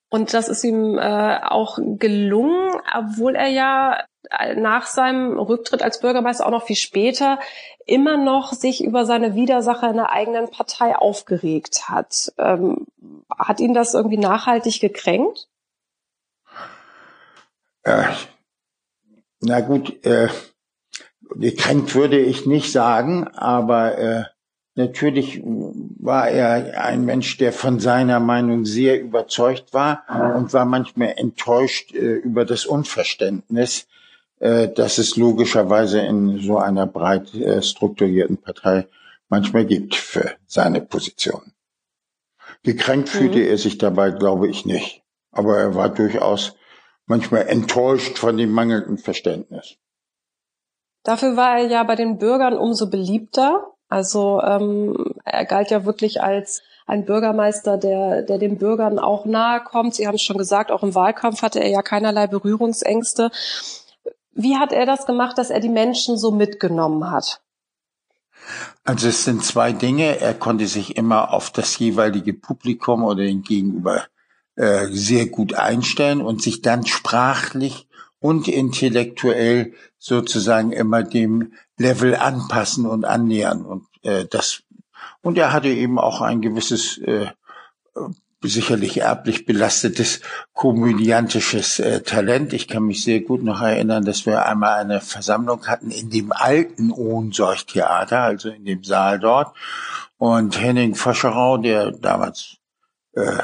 Und 0.09 0.33
das 0.33 0.47
ist 0.47 0.63
ihm 0.63 0.97
äh, 0.97 1.39
auch 1.41 1.79
gelungen, 1.81 2.79
obwohl 2.93 3.35
er 3.35 3.47
ja 3.47 4.03
nach 4.55 4.87
seinem 4.87 5.37
Rücktritt 5.37 5.83
als 5.83 5.99
Bürgermeister 5.99 6.45
auch 6.45 6.51
noch 6.51 6.65
viel 6.65 6.75
später 6.75 7.39
immer 7.85 8.17
noch 8.17 8.53
sich 8.53 8.83
über 8.83 9.05
seine 9.05 9.35
Widersacher 9.35 9.89
in 9.89 9.97
der 9.97 10.11
eigenen 10.11 10.49
Partei 10.49 10.95
aufgeregt 10.95 11.89
hat. 11.89 12.33
Ähm, 12.37 12.87
hat 13.37 13.59
ihn 13.59 13.73
das 13.73 13.93
irgendwie 13.93 14.17
nachhaltig 14.17 14.79
gekränkt? 14.79 15.47
Äh, 17.83 18.05
na 19.45 19.61
gut, 19.61 20.03
äh, 20.05 20.27
gekränkt 21.35 21.95
würde 21.95 22.19
ich 22.19 22.45
nicht 22.45 22.71
sagen, 22.71 23.27
aber 23.27 23.97
äh, 23.97 24.23
natürlich 24.75 25.41
war 25.43 26.29
er 26.29 26.83
ein 26.83 27.05
Mensch, 27.05 27.37
der 27.37 27.53
von 27.53 27.79
seiner 27.79 28.19
Meinung 28.19 28.65
sehr 28.65 28.99
überzeugt 28.99 29.73
war 29.73 30.03
und 30.35 30.53
war 30.53 30.65
manchmal 30.65 31.13
enttäuscht 31.17 31.93
äh, 31.93 32.15
über 32.15 32.45
das 32.45 32.65
Unverständnis, 32.65 33.87
äh, 34.39 34.67
das 34.67 34.97
es 34.97 35.15
logischerweise 35.15 36.01
in 36.01 36.39
so 36.39 36.57
einer 36.57 36.87
breit 36.87 37.33
äh, 37.33 37.61
strukturierten 37.61 38.37
Partei 38.37 38.87
manchmal 39.29 39.65
gibt 39.65 39.95
für 39.95 40.31
seine 40.45 40.81
Position. 40.81 41.53
Gekränkt 42.63 43.13
mhm. 43.13 43.17
fühlte 43.17 43.39
er 43.41 43.57
sich 43.57 43.77
dabei, 43.77 44.11
glaube 44.11 44.47
ich, 44.47 44.65
nicht. 44.65 45.03
Aber 45.31 45.57
er 45.57 45.75
war 45.75 45.89
durchaus 45.89 46.55
manchmal 47.07 47.47
enttäuscht 47.47 48.17
von 48.17 48.37
dem 48.37 48.51
mangelnden 48.51 48.97
Verständnis. 48.97 49.77
Dafür 51.03 51.37
war 51.37 51.59
er 51.59 51.67
ja 51.67 51.83
bei 51.83 51.95
den 51.95 52.17
Bürgern 52.17 52.57
umso 52.57 52.89
beliebter. 52.89 53.71
Also 53.89 54.41
ähm, 54.41 55.13
er 55.23 55.45
galt 55.45 55.69
ja 55.69 55.85
wirklich 55.85 56.21
als 56.21 56.63
ein 56.87 57.05
Bürgermeister, 57.05 57.77
der, 57.77 58.23
der 58.23 58.37
den 58.37 58.57
Bürgern 58.57 58.99
auch 58.99 59.25
nahe 59.25 59.63
kommt. 59.63 59.95
Sie 59.95 60.07
haben 60.07 60.15
es 60.15 60.21
schon 60.21 60.37
gesagt, 60.37 60.71
auch 60.71 60.83
im 60.83 60.95
Wahlkampf 60.95 61.41
hatte 61.41 61.59
er 61.59 61.69
ja 61.69 61.81
keinerlei 61.81 62.27
Berührungsängste. 62.27 63.31
Wie 64.33 64.57
hat 64.57 64.71
er 64.71 64.85
das 64.85 65.05
gemacht, 65.05 65.37
dass 65.37 65.49
er 65.49 65.59
die 65.59 65.69
Menschen 65.69 66.17
so 66.17 66.31
mitgenommen 66.31 67.09
hat? 67.09 67.41
Also 68.83 69.07
es 69.07 69.23
sind 69.23 69.43
zwei 69.43 69.73
Dinge. 69.73 70.19
Er 70.19 70.33
konnte 70.33 70.67
sich 70.67 70.97
immer 70.97 71.33
auf 71.33 71.49
das 71.51 71.77
jeweilige 71.79 72.33
Publikum 72.33 73.03
oder 73.03 73.23
den 73.23 73.41
Gegenüber 73.41 74.05
äh, 74.55 74.87
sehr 74.87 75.27
gut 75.27 75.53
einstellen 75.53 76.21
und 76.21 76.41
sich 76.41 76.61
dann 76.61 76.85
sprachlich 76.85 77.87
und 78.19 78.47
intellektuell 78.47 79.73
sozusagen 79.97 80.71
immer 80.71 81.03
dem 81.03 81.53
Level 81.77 82.15
anpassen 82.15 82.85
und 82.85 83.05
annähern 83.05 83.65
und 83.65 83.85
äh, 84.03 84.25
das 84.25 84.63
und 85.21 85.37
er 85.37 85.51
hatte 85.53 85.69
eben 85.69 85.99
auch 85.99 86.21
ein 86.21 86.41
gewisses 86.41 86.97
äh, 86.99 87.27
sicherlich 88.41 89.01
erblich 89.01 89.45
belastetes 89.45 90.21
komödiantisches 90.53 91.79
äh, 91.79 92.01
Talent. 92.01 92.53
Ich 92.53 92.67
kann 92.67 92.83
mich 92.83 93.03
sehr 93.03 93.21
gut 93.21 93.43
noch 93.43 93.61
erinnern, 93.61 94.05
dass 94.05 94.25
wir 94.25 94.45
einmal 94.45 94.79
eine 94.79 95.01
Versammlung 95.01 95.67
hatten 95.67 95.91
in 95.91 96.09
dem 96.09 96.31
alten 96.31 96.91
Ohnsorgtheater, 96.91 98.21
also 98.21 98.49
in 98.49 98.65
dem 98.65 98.83
Saal 98.83 99.19
dort. 99.19 99.55
Und 100.17 100.59
Henning 100.61 100.95
Foscherau, 100.95 101.57
der 101.57 101.91
damals 101.91 102.57
äh, 103.13 103.43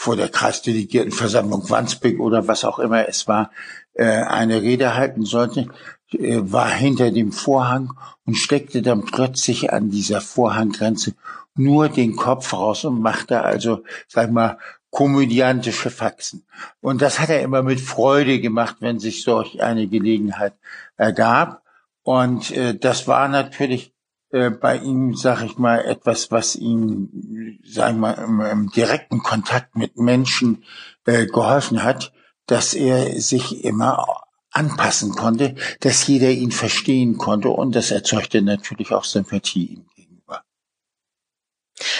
vor 0.00 0.16
der 0.16 0.30
Kreisdelegiertenversammlung 0.30 1.68
Wandsbek 1.68 2.20
oder 2.20 2.48
was 2.48 2.64
auch 2.64 2.78
immer 2.78 3.06
es 3.06 3.28
war, 3.28 3.50
äh, 3.92 4.06
eine 4.06 4.62
Rede 4.62 4.94
halten 4.94 5.26
sollte, 5.26 5.68
äh, 6.12 6.38
war 6.40 6.70
hinter 6.70 7.10
dem 7.10 7.32
Vorhang 7.32 7.92
und 8.24 8.36
steckte 8.36 8.80
dann 8.80 9.04
plötzlich 9.04 9.74
an 9.74 9.90
dieser 9.90 10.22
Vorhanggrenze 10.22 11.12
nur 11.54 11.90
den 11.90 12.16
Kopf 12.16 12.54
raus 12.54 12.86
und 12.86 13.02
machte 13.02 13.42
also, 13.42 13.82
sag 14.08 14.32
mal, 14.32 14.56
komödiantische 14.88 15.90
Faxen. 15.90 16.46
Und 16.80 17.02
das 17.02 17.18
hat 17.20 17.28
er 17.28 17.42
immer 17.42 17.62
mit 17.62 17.82
Freude 17.82 18.40
gemacht, 18.40 18.76
wenn 18.80 18.98
sich 19.00 19.22
solch 19.22 19.62
eine 19.62 19.86
Gelegenheit 19.86 20.54
ergab. 20.96 21.62
Und 22.04 22.50
äh, 22.52 22.74
das 22.74 23.06
war 23.06 23.28
natürlich 23.28 23.92
äh, 24.30 24.50
bei 24.50 24.78
ihm, 24.78 25.14
sag 25.14 25.42
ich 25.42 25.58
mal, 25.58 25.84
etwas, 25.84 26.30
was 26.30 26.56
ihm, 26.56 27.58
sag 27.64 27.92
ich 27.92 27.96
mal, 27.98 28.12
im, 28.12 28.40
im 28.40 28.70
direkten 28.70 29.22
Kontakt 29.22 29.76
mit 29.76 29.96
Menschen 29.96 30.64
äh, 31.06 31.26
geholfen 31.26 31.82
hat, 31.82 32.12
dass 32.46 32.74
er 32.74 33.20
sich 33.20 33.64
immer 33.64 34.06
anpassen 34.50 35.12
konnte, 35.12 35.54
dass 35.80 36.06
jeder 36.06 36.30
ihn 36.30 36.50
verstehen 36.50 37.18
konnte 37.18 37.50
und 37.50 37.76
das 37.76 37.90
erzeugte 37.90 38.42
natürlich 38.42 38.92
auch 38.92 39.04
Sympathie 39.04 39.66
ihm 39.74 39.86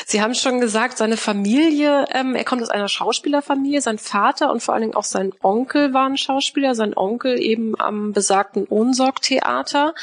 Sie 0.06 0.22
haben 0.22 0.34
schon 0.34 0.60
gesagt, 0.60 0.98
seine 0.98 1.16
Familie, 1.16 2.04
ähm, 2.12 2.34
er 2.34 2.44
kommt 2.44 2.62
aus 2.62 2.70
einer 2.70 2.88
Schauspielerfamilie, 2.88 3.80
sein 3.80 3.98
Vater 3.98 4.50
und 4.50 4.62
vor 4.62 4.74
allen 4.74 4.82
Dingen 4.82 4.94
auch 4.94 5.04
sein 5.04 5.32
Onkel 5.42 5.94
waren 5.94 6.16
Schauspieler, 6.16 6.74
sein 6.74 6.96
Onkel 6.96 7.40
eben 7.40 7.78
am 7.80 8.12
besagten 8.12 8.66
Ohnsorg-Theater. 8.66 9.94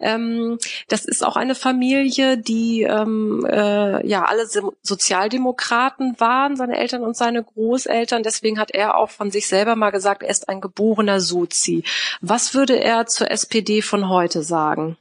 Ähm, 0.00 0.58
das 0.88 1.04
ist 1.04 1.24
auch 1.24 1.36
eine 1.36 1.54
Familie, 1.54 2.38
die 2.38 2.82
ähm, 2.82 3.46
äh, 3.48 4.06
ja 4.06 4.24
alle 4.24 4.46
Sozialdemokraten 4.82 6.18
waren, 6.18 6.56
seine 6.56 6.76
Eltern 6.76 7.02
und 7.02 7.16
seine 7.16 7.42
Großeltern. 7.42 8.22
Deswegen 8.22 8.58
hat 8.58 8.70
er 8.70 8.96
auch 8.96 9.10
von 9.10 9.30
sich 9.30 9.48
selber 9.48 9.76
mal 9.76 9.90
gesagt, 9.90 10.22
er 10.22 10.30
ist 10.30 10.48
ein 10.48 10.60
geborener 10.60 11.20
Sozi. 11.20 11.84
Was 12.20 12.54
würde 12.54 12.80
er 12.80 13.06
zur 13.06 13.30
SPD 13.30 13.82
von 13.82 14.08
heute 14.08 14.42
sagen? 14.42 14.96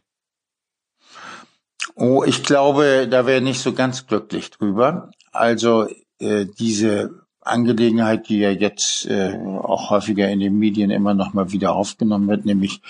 Oh, 1.95 2.23
ich 2.23 2.43
glaube, 2.43 3.07
da 3.09 3.25
wäre 3.25 3.41
nicht 3.41 3.61
so 3.61 3.73
ganz 3.73 4.07
glücklich 4.07 4.49
drüber. 4.51 5.11
Also 5.31 5.87
äh, 6.19 6.45
diese 6.45 7.23
Angelegenheit, 7.41 8.29
die 8.29 8.39
ja 8.39 8.51
jetzt 8.51 9.05
äh, 9.05 9.37
auch 9.61 9.89
häufiger 9.89 10.29
in 10.29 10.39
den 10.39 10.57
Medien 10.57 10.91
immer 10.91 11.13
noch 11.13 11.33
mal 11.33 11.51
wieder 11.51 11.73
aufgenommen 11.73 12.27
wird, 12.27 12.45
nämlich 12.45 12.81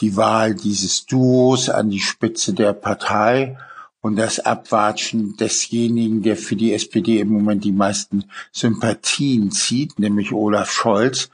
die 0.00 0.16
Wahl 0.16 0.54
dieses 0.54 1.06
Duos 1.06 1.68
an 1.68 1.90
die 1.90 2.00
Spitze 2.00 2.54
der 2.54 2.72
Partei 2.72 3.58
und 4.00 4.16
das 4.16 4.40
Abwatschen 4.40 5.36
desjenigen, 5.36 6.22
der 6.22 6.36
für 6.36 6.56
die 6.56 6.72
SPD 6.72 7.20
im 7.20 7.28
Moment 7.28 7.64
die 7.64 7.72
meisten 7.72 8.24
Sympathien 8.52 9.50
zieht, 9.50 9.98
nämlich 9.98 10.32
Olaf 10.32 10.70
Scholz, 10.70 11.30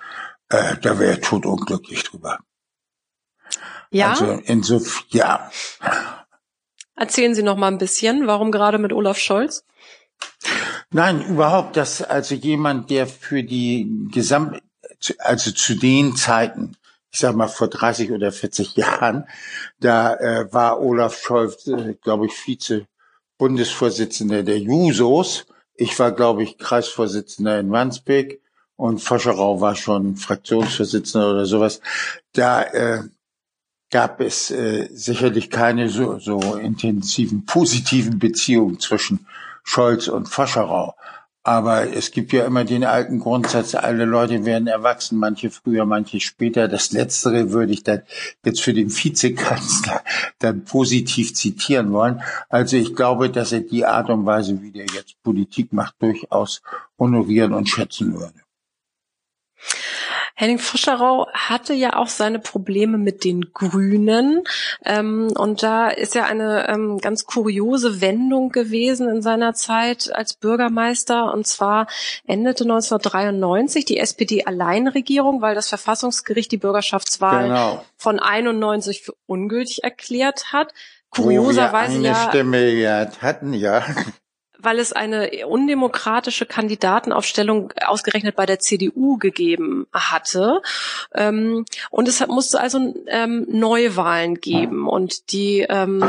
äh, 0.48 0.76
da 0.80 0.98
wäre 0.98 1.12
er 1.12 1.20
totunglücklich 1.20 2.02
drüber. 2.02 2.38
Ja. 3.90 4.10
Also 4.10 4.40
insofern, 4.44 5.04
ja. 5.10 5.50
Erzählen 6.96 7.34
Sie 7.34 7.42
noch 7.42 7.56
mal 7.56 7.68
ein 7.68 7.78
bisschen, 7.78 8.26
warum 8.26 8.52
gerade 8.52 8.78
mit 8.78 8.92
Olaf 8.92 9.18
Scholz? 9.18 9.64
Nein, 10.90 11.26
überhaupt, 11.26 11.76
dass 11.76 12.02
also 12.02 12.34
jemand, 12.34 12.90
der 12.90 13.06
für 13.06 13.42
die 13.42 14.08
Gesamt, 14.12 14.62
also 15.18 15.50
zu 15.50 15.74
den 15.74 16.14
Zeiten, 16.14 16.76
ich 17.10 17.18
sag 17.18 17.34
mal 17.34 17.48
vor 17.48 17.68
30 17.68 18.12
oder 18.12 18.30
40 18.30 18.76
Jahren, 18.76 19.26
da 19.80 20.14
äh, 20.14 20.52
war 20.52 20.80
Olaf 20.80 21.20
Scholz, 21.20 21.66
äh, 21.66 21.94
glaube 22.00 22.26
ich, 22.26 22.32
Vize-Bundesvorsitzender 22.32 24.44
der 24.44 24.58
Jusos. 24.58 25.46
Ich 25.74 25.98
war, 25.98 26.12
glaube 26.12 26.44
ich, 26.44 26.58
Kreisvorsitzender 26.58 27.58
in 27.58 27.72
Wandsbek 27.72 28.40
und 28.76 29.00
Foscherau 29.00 29.60
war 29.60 29.74
schon 29.74 30.16
Fraktionsvorsitzender 30.16 31.30
oder 31.30 31.46
sowas. 31.46 31.80
Da 32.32 32.62
äh, 32.62 33.02
gab 33.94 34.20
es 34.20 34.50
äh, 34.50 34.88
sicherlich 34.92 35.50
keine 35.50 35.88
so, 35.88 36.18
so 36.18 36.56
intensiven 36.56 37.46
positiven 37.46 38.18
Beziehungen 38.18 38.80
zwischen 38.80 39.24
Scholz 39.62 40.08
und 40.08 40.28
Foscherau. 40.28 40.96
Aber 41.44 41.94
es 41.94 42.10
gibt 42.10 42.32
ja 42.32 42.44
immer 42.44 42.64
den 42.64 42.82
alten 42.82 43.20
Grundsatz, 43.20 43.76
alle 43.76 44.04
Leute 44.04 44.44
werden 44.44 44.66
erwachsen, 44.66 45.16
manche 45.16 45.48
früher, 45.48 45.84
manche 45.84 46.18
später. 46.18 46.66
Das 46.66 46.90
Letztere 46.90 47.52
würde 47.52 47.72
ich 47.72 47.84
dann 47.84 48.02
jetzt 48.44 48.62
für 48.62 48.74
den 48.74 48.90
Vizekanzler 48.90 50.02
dann 50.40 50.64
positiv 50.64 51.32
zitieren 51.32 51.92
wollen. 51.92 52.20
Also 52.48 52.76
ich 52.76 52.96
glaube, 52.96 53.30
dass 53.30 53.52
er 53.52 53.60
die 53.60 53.86
Art 53.86 54.10
und 54.10 54.26
Weise, 54.26 54.60
wie 54.60 54.72
der 54.72 54.86
jetzt 54.92 55.22
Politik 55.22 55.72
macht, 55.72 55.94
durchaus 56.00 56.62
honorieren 56.98 57.52
und 57.52 57.68
schätzen 57.68 58.12
würde. 58.14 58.43
Henning 60.36 60.58
Foscherau 60.58 61.28
hatte 61.32 61.74
ja 61.74 61.96
auch 61.96 62.08
seine 62.08 62.40
Probleme 62.40 62.98
mit 62.98 63.22
den 63.22 63.52
Grünen. 63.52 64.42
Ähm, 64.84 65.32
und 65.36 65.62
da 65.62 65.88
ist 65.88 66.16
ja 66.16 66.24
eine 66.24 66.68
ähm, 66.68 66.98
ganz 66.98 67.24
kuriose 67.24 68.00
Wendung 68.00 68.50
gewesen 68.50 69.08
in 69.08 69.22
seiner 69.22 69.54
Zeit 69.54 70.10
als 70.12 70.34
Bürgermeister. 70.34 71.32
Und 71.32 71.46
zwar 71.46 71.86
endete 72.26 72.64
1993 72.64 73.84
die 73.84 73.98
SPD-Alleinregierung, 73.98 75.40
weil 75.40 75.54
das 75.54 75.68
Verfassungsgericht 75.68 76.50
die 76.50 76.58
Bürgerschaftswahl 76.58 77.44
genau. 77.44 77.84
von 77.96 78.18
91 78.18 79.02
für 79.02 79.14
ungültig 79.26 79.84
erklärt 79.84 80.52
hat. 80.52 80.74
Kurioserweise 81.10 81.98
Wo 81.98 82.02
wir 82.02 82.10
eine 82.10 82.18
ja, 82.18 82.28
Stimme 82.28 83.12
hatten, 83.22 83.54
ja 83.54 83.84
weil 84.64 84.78
es 84.78 84.92
eine 84.92 85.46
undemokratische 85.46 86.46
Kandidatenaufstellung 86.46 87.72
ausgerechnet 87.84 88.36
bei 88.36 88.46
der 88.46 88.58
CDU 88.58 89.18
gegeben 89.18 89.86
hatte. 89.92 90.62
Ähm, 91.14 91.64
und 91.90 92.08
es 92.08 92.26
musste 92.26 92.60
also 92.60 92.94
ähm, 93.06 93.46
Neuwahlen 93.48 94.36
geben. 94.36 94.88
Und 94.88 95.32
die 95.32 95.60
ähm, 95.60 96.02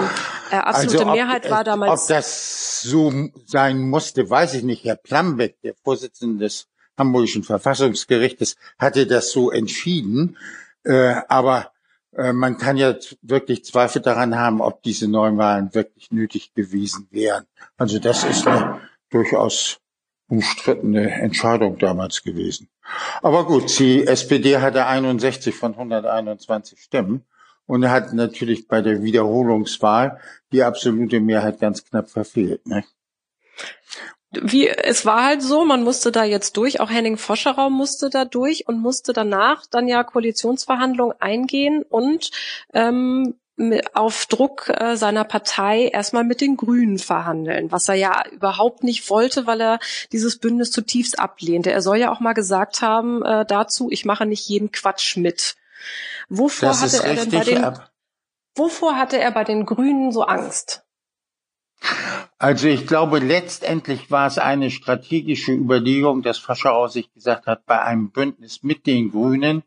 äh, 0.52 0.56
absolute 0.56 1.00
also 1.00 1.10
ob, 1.10 1.16
Mehrheit 1.16 1.50
war 1.50 1.64
damals. 1.64 2.04
Ob 2.04 2.08
das 2.08 2.82
so 2.82 3.12
sein 3.46 3.80
musste, 3.80 4.30
weiß 4.30 4.56
ich 4.56 4.64
nicht. 4.64 4.84
Herr 4.86 4.96
Plambeck, 4.96 5.62
der 5.62 5.74
Vorsitzende 5.84 6.46
des 6.46 6.68
Hamburgischen 6.98 7.44
Verfassungsgerichtes, 7.44 8.56
hatte 8.80 9.06
das 9.08 9.32
so 9.32 9.52
entschieden. 9.52 10.38
Äh, 10.84 11.16
aber 11.28 11.72
man 12.18 12.58
kann 12.58 12.78
ja 12.78 12.96
wirklich 13.22 13.66
Zweifel 13.66 14.02
daran 14.02 14.36
haben, 14.36 14.62
ob 14.62 14.84
diese 14.84 15.08
Neuwahlen 15.08 15.74
wirklich 15.74 16.12
nötig 16.12 16.54
gewesen 16.54 17.08
wären. 17.12 17.46
Also 17.78 18.00
das 18.00 18.24
ist 18.24 18.48
eine 18.48 18.80
durchaus 19.10 19.80
umstrittene 20.28 21.12
Entscheidung 21.12 21.78
damals 21.78 22.24
gewesen. 22.24 22.70
Aber 23.22 23.46
gut, 23.46 23.78
die 23.80 24.06
SPD 24.06 24.58
hatte 24.58 24.86
61 24.86 25.56
von 25.56 25.74
121 25.74 26.80
Stimmen 26.80 27.24
und 27.66 27.90
hat 27.90 28.14
natürlich 28.14 28.68
bei 28.68 28.82
der 28.82 29.04
Wiederholungswahl 29.04 30.20
die 30.52 30.64
absolute 30.64 31.20
Mehrheit 31.20 31.60
ganz 31.60 31.84
knapp 31.84 32.10
verfehlt. 32.10 32.66
Ne? 32.68 32.84
Wie, 34.42 34.68
es 34.68 35.06
war 35.06 35.26
halt 35.26 35.42
so, 35.42 35.66
man 35.66 35.84
musste 35.84 36.12
da 36.12 36.24
jetzt 36.24 36.58
durch, 36.58 36.80
auch 36.80 36.90
Henning 36.90 37.18
Foscherau 37.18 37.70
musste 37.70 38.10
da 38.10 38.26
durch 38.26 38.68
und 38.68 38.80
musste 38.80 39.14
danach 39.14 39.66
dann 39.68 39.88
ja 39.88 40.04
Koalitionsverhandlungen 40.04 41.16
eingehen 41.20 41.84
und 41.84 42.32
ähm, 42.74 43.36
auf 43.94 44.26
Druck 44.26 44.70
äh, 44.70 44.98
seiner 44.98 45.24
Partei 45.24 45.88
erstmal 45.88 46.26
mit 46.26 46.42
den 46.42 46.58
Grünen 46.58 47.00
verhandeln, 47.00 47.72
was 47.72 47.88
er 47.88 47.96
ja 47.96 48.24
überhaupt 48.32 48.84
nicht 48.84 49.10
wollte, 49.10 49.48
weil 49.48 49.62
er 49.62 49.80
dieses 50.12 50.40
Bündnis 50.40 50.72
zutiefst 50.72 51.20
ablehnte. 51.20 51.72
Er 51.72 51.82
soll 51.82 51.98
ja 51.98 52.12
auch 52.12 52.20
mal 52.20 52.34
gesagt 52.34 52.82
haben 52.82 53.24
äh, 53.24 53.46
dazu, 53.46 53.90
ich 53.90 54.04
mache 54.04 54.26
nicht 54.26 54.48
jeden 54.50 54.72
Quatsch 54.72 55.16
mit. 55.16 55.56
Wovor 56.28 56.70
das 56.70 56.82
hatte 56.82 57.08
er 57.08 57.16
denn 57.16 57.32
bei 57.32 57.44
den, 57.44 57.64
ab. 57.64 57.92
wovor 58.56 58.98
hatte 58.98 59.20
er 59.20 59.32
bei 59.32 59.46
den 59.46 59.66
Grünen 59.66 60.12
so 60.12 60.24
Angst? 60.24 60.85
Also 62.38 62.68
ich 62.68 62.86
glaube, 62.86 63.20
letztendlich 63.20 64.12
war 64.12 64.28
es 64.28 64.38
eine 64.38 64.70
strategische 64.70 65.54
Überlegung, 65.54 66.22
dass 66.22 66.38
Fascherau 66.38 66.88
sich 66.88 67.12
gesagt 67.14 67.48
hat, 67.48 67.66
bei 67.66 67.82
einem 67.82 68.12
Bündnis 68.12 68.62
mit 68.62 68.86
den 68.86 69.12
Grünen 69.12 69.64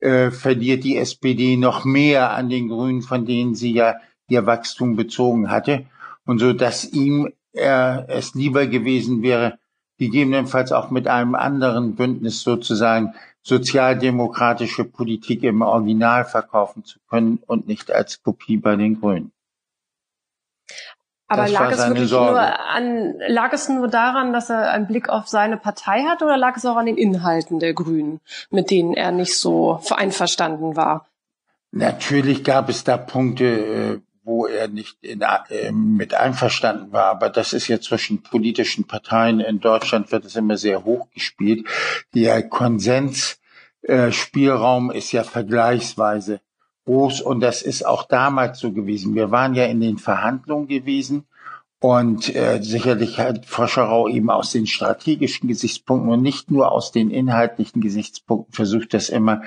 äh, 0.00 0.30
verliert 0.30 0.84
die 0.84 0.96
SPD 0.96 1.56
noch 1.56 1.84
mehr 1.84 2.30
an 2.30 2.48
den 2.48 2.68
Grünen, 2.68 3.02
von 3.02 3.26
denen 3.26 3.54
sie 3.54 3.72
ja 3.72 3.96
ihr 4.28 4.46
Wachstum 4.46 4.96
bezogen 4.96 5.50
hatte. 5.50 5.86
Und 6.24 6.38
so, 6.38 6.52
dass 6.52 6.84
ihm 6.84 7.32
äh, 7.52 8.06
es 8.08 8.34
lieber 8.34 8.66
gewesen 8.66 9.22
wäre, 9.22 9.58
gegebenenfalls 9.98 10.72
auch 10.72 10.90
mit 10.90 11.08
einem 11.08 11.34
anderen 11.34 11.94
Bündnis 11.94 12.42
sozusagen 12.42 13.14
sozialdemokratische 13.42 14.84
Politik 14.84 15.42
im 15.42 15.62
Original 15.62 16.24
verkaufen 16.24 16.84
zu 16.84 16.98
können 17.08 17.38
und 17.46 17.68
nicht 17.68 17.90
als 17.92 18.22
Kopie 18.22 18.56
bei 18.56 18.76
den 18.76 19.00
Grünen. 19.00 19.32
Aber 21.26 21.48
lag 21.48 21.72
es 21.72 21.88
wirklich 21.88 22.10
Sorge. 22.10 22.32
nur 22.32 22.40
an, 22.40 23.14
lag 23.28 23.52
es 23.52 23.68
nur 23.68 23.88
daran, 23.88 24.32
dass 24.32 24.50
er 24.50 24.70
einen 24.70 24.86
Blick 24.86 25.08
auf 25.08 25.26
seine 25.26 25.56
Partei 25.56 26.02
hat 26.02 26.22
oder 26.22 26.36
lag 26.36 26.56
es 26.56 26.66
auch 26.66 26.76
an 26.76 26.86
den 26.86 26.96
Inhalten 26.96 27.58
der 27.60 27.72
Grünen, 27.72 28.20
mit 28.50 28.70
denen 28.70 28.94
er 28.94 29.10
nicht 29.10 29.36
so 29.36 29.80
einverstanden 29.90 30.76
war? 30.76 31.08
Natürlich 31.70 32.44
gab 32.44 32.68
es 32.68 32.84
da 32.84 32.98
Punkte, 32.98 33.44
äh, 33.44 34.00
wo 34.22 34.46
er 34.46 34.68
nicht 34.68 35.02
in, 35.02 35.22
äh, 35.22 35.72
mit 35.72 36.14
einverstanden 36.14 36.92
war, 36.92 37.06
aber 37.06 37.30
das 37.30 37.52
ist 37.52 37.66
ja 37.68 37.80
zwischen 37.80 38.22
politischen 38.22 38.86
Parteien 38.86 39.40
in 39.40 39.60
Deutschland 39.60 40.12
wird 40.12 40.24
es 40.24 40.36
immer 40.36 40.56
sehr 40.56 40.84
hoch 40.84 41.10
gespielt. 41.10 41.66
Der 42.14 42.48
Konsensspielraum 42.48 44.90
ist 44.90 45.12
ja 45.12 45.24
vergleichsweise 45.24 46.40
groß 46.84 47.20
und 47.20 47.40
das 47.40 47.62
ist 47.62 47.86
auch 47.86 48.04
damals 48.04 48.58
so 48.58 48.72
gewesen. 48.72 49.14
Wir 49.14 49.30
waren 49.30 49.54
ja 49.54 49.64
in 49.64 49.80
den 49.80 49.98
Verhandlungen 49.98 50.68
gewesen 50.68 51.24
und 51.84 52.34
äh, 52.34 52.62
sicherlich 52.62 53.18
hat 53.18 53.44
Foscherau 53.44 54.08
eben 54.08 54.30
aus 54.30 54.52
den 54.52 54.66
strategischen 54.66 55.50
Gesichtspunkten 55.50 56.10
und 56.10 56.22
nicht 56.22 56.50
nur 56.50 56.72
aus 56.72 56.92
den 56.92 57.10
inhaltlichen 57.10 57.82
Gesichtspunkten 57.82 58.54
versucht, 58.54 58.94
das 58.94 59.10
immer 59.10 59.42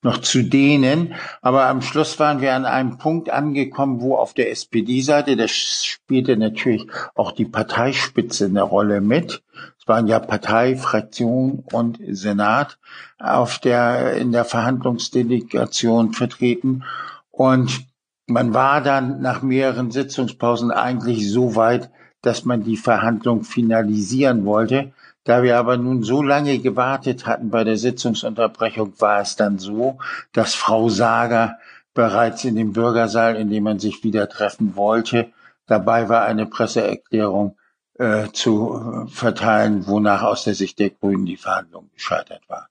noch 0.00 0.16
zu 0.16 0.44
dehnen. 0.44 1.12
Aber 1.42 1.66
am 1.66 1.82
Schluss 1.82 2.18
waren 2.18 2.40
wir 2.40 2.54
an 2.54 2.64
einem 2.64 2.96
Punkt 2.96 3.28
angekommen, 3.28 4.00
wo 4.00 4.16
auf 4.16 4.32
der 4.32 4.50
SPD-Seite, 4.50 5.36
das 5.36 5.50
spielte 5.50 6.38
natürlich 6.38 6.86
auch 7.14 7.32
die 7.32 7.44
Parteispitze 7.44 8.46
eine 8.46 8.62
Rolle 8.62 9.02
mit. 9.02 9.42
Es 9.78 9.86
waren 9.86 10.06
ja 10.06 10.20
Partei, 10.20 10.76
Fraktion 10.76 11.64
und 11.70 11.98
Senat 12.08 12.78
auf 13.18 13.58
der, 13.58 14.16
in 14.16 14.32
der 14.32 14.46
Verhandlungsdelegation 14.46 16.14
vertreten. 16.14 16.84
Und 17.30 17.84
man 18.26 18.54
war 18.54 18.80
dann 18.80 19.20
nach 19.20 19.42
mehreren 19.42 19.90
Sitzungspausen 19.90 20.70
eigentlich 20.70 21.30
so 21.30 21.56
weit, 21.56 21.90
dass 22.22 22.44
man 22.44 22.64
die 22.64 22.76
Verhandlung 22.76 23.44
finalisieren 23.44 24.44
wollte. 24.44 24.92
Da 25.24 25.42
wir 25.42 25.58
aber 25.58 25.76
nun 25.76 26.02
so 26.02 26.22
lange 26.22 26.58
gewartet 26.58 27.26
hatten 27.26 27.50
bei 27.50 27.64
der 27.64 27.76
Sitzungsunterbrechung, 27.76 28.94
war 28.98 29.20
es 29.20 29.36
dann 29.36 29.58
so, 29.58 29.98
dass 30.32 30.54
Frau 30.54 30.88
Sager 30.88 31.58
bereits 31.94 32.44
in 32.44 32.56
dem 32.56 32.72
Bürgersaal, 32.72 33.36
in 33.36 33.50
dem 33.50 33.64
man 33.64 33.78
sich 33.78 34.04
wieder 34.04 34.28
treffen 34.28 34.76
wollte, 34.76 35.32
dabei 35.66 36.08
war, 36.08 36.24
eine 36.24 36.46
Presseerklärung 36.46 37.56
äh, 37.98 38.28
zu 38.32 39.06
verteilen, 39.08 39.86
wonach 39.86 40.22
aus 40.22 40.44
der 40.44 40.54
Sicht 40.54 40.78
der 40.78 40.90
Grünen 40.90 41.26
die 41.26 41.36
Verhandlung 41.36 41.90
gescheitert 41.94 42.42
war. 42.48 42.68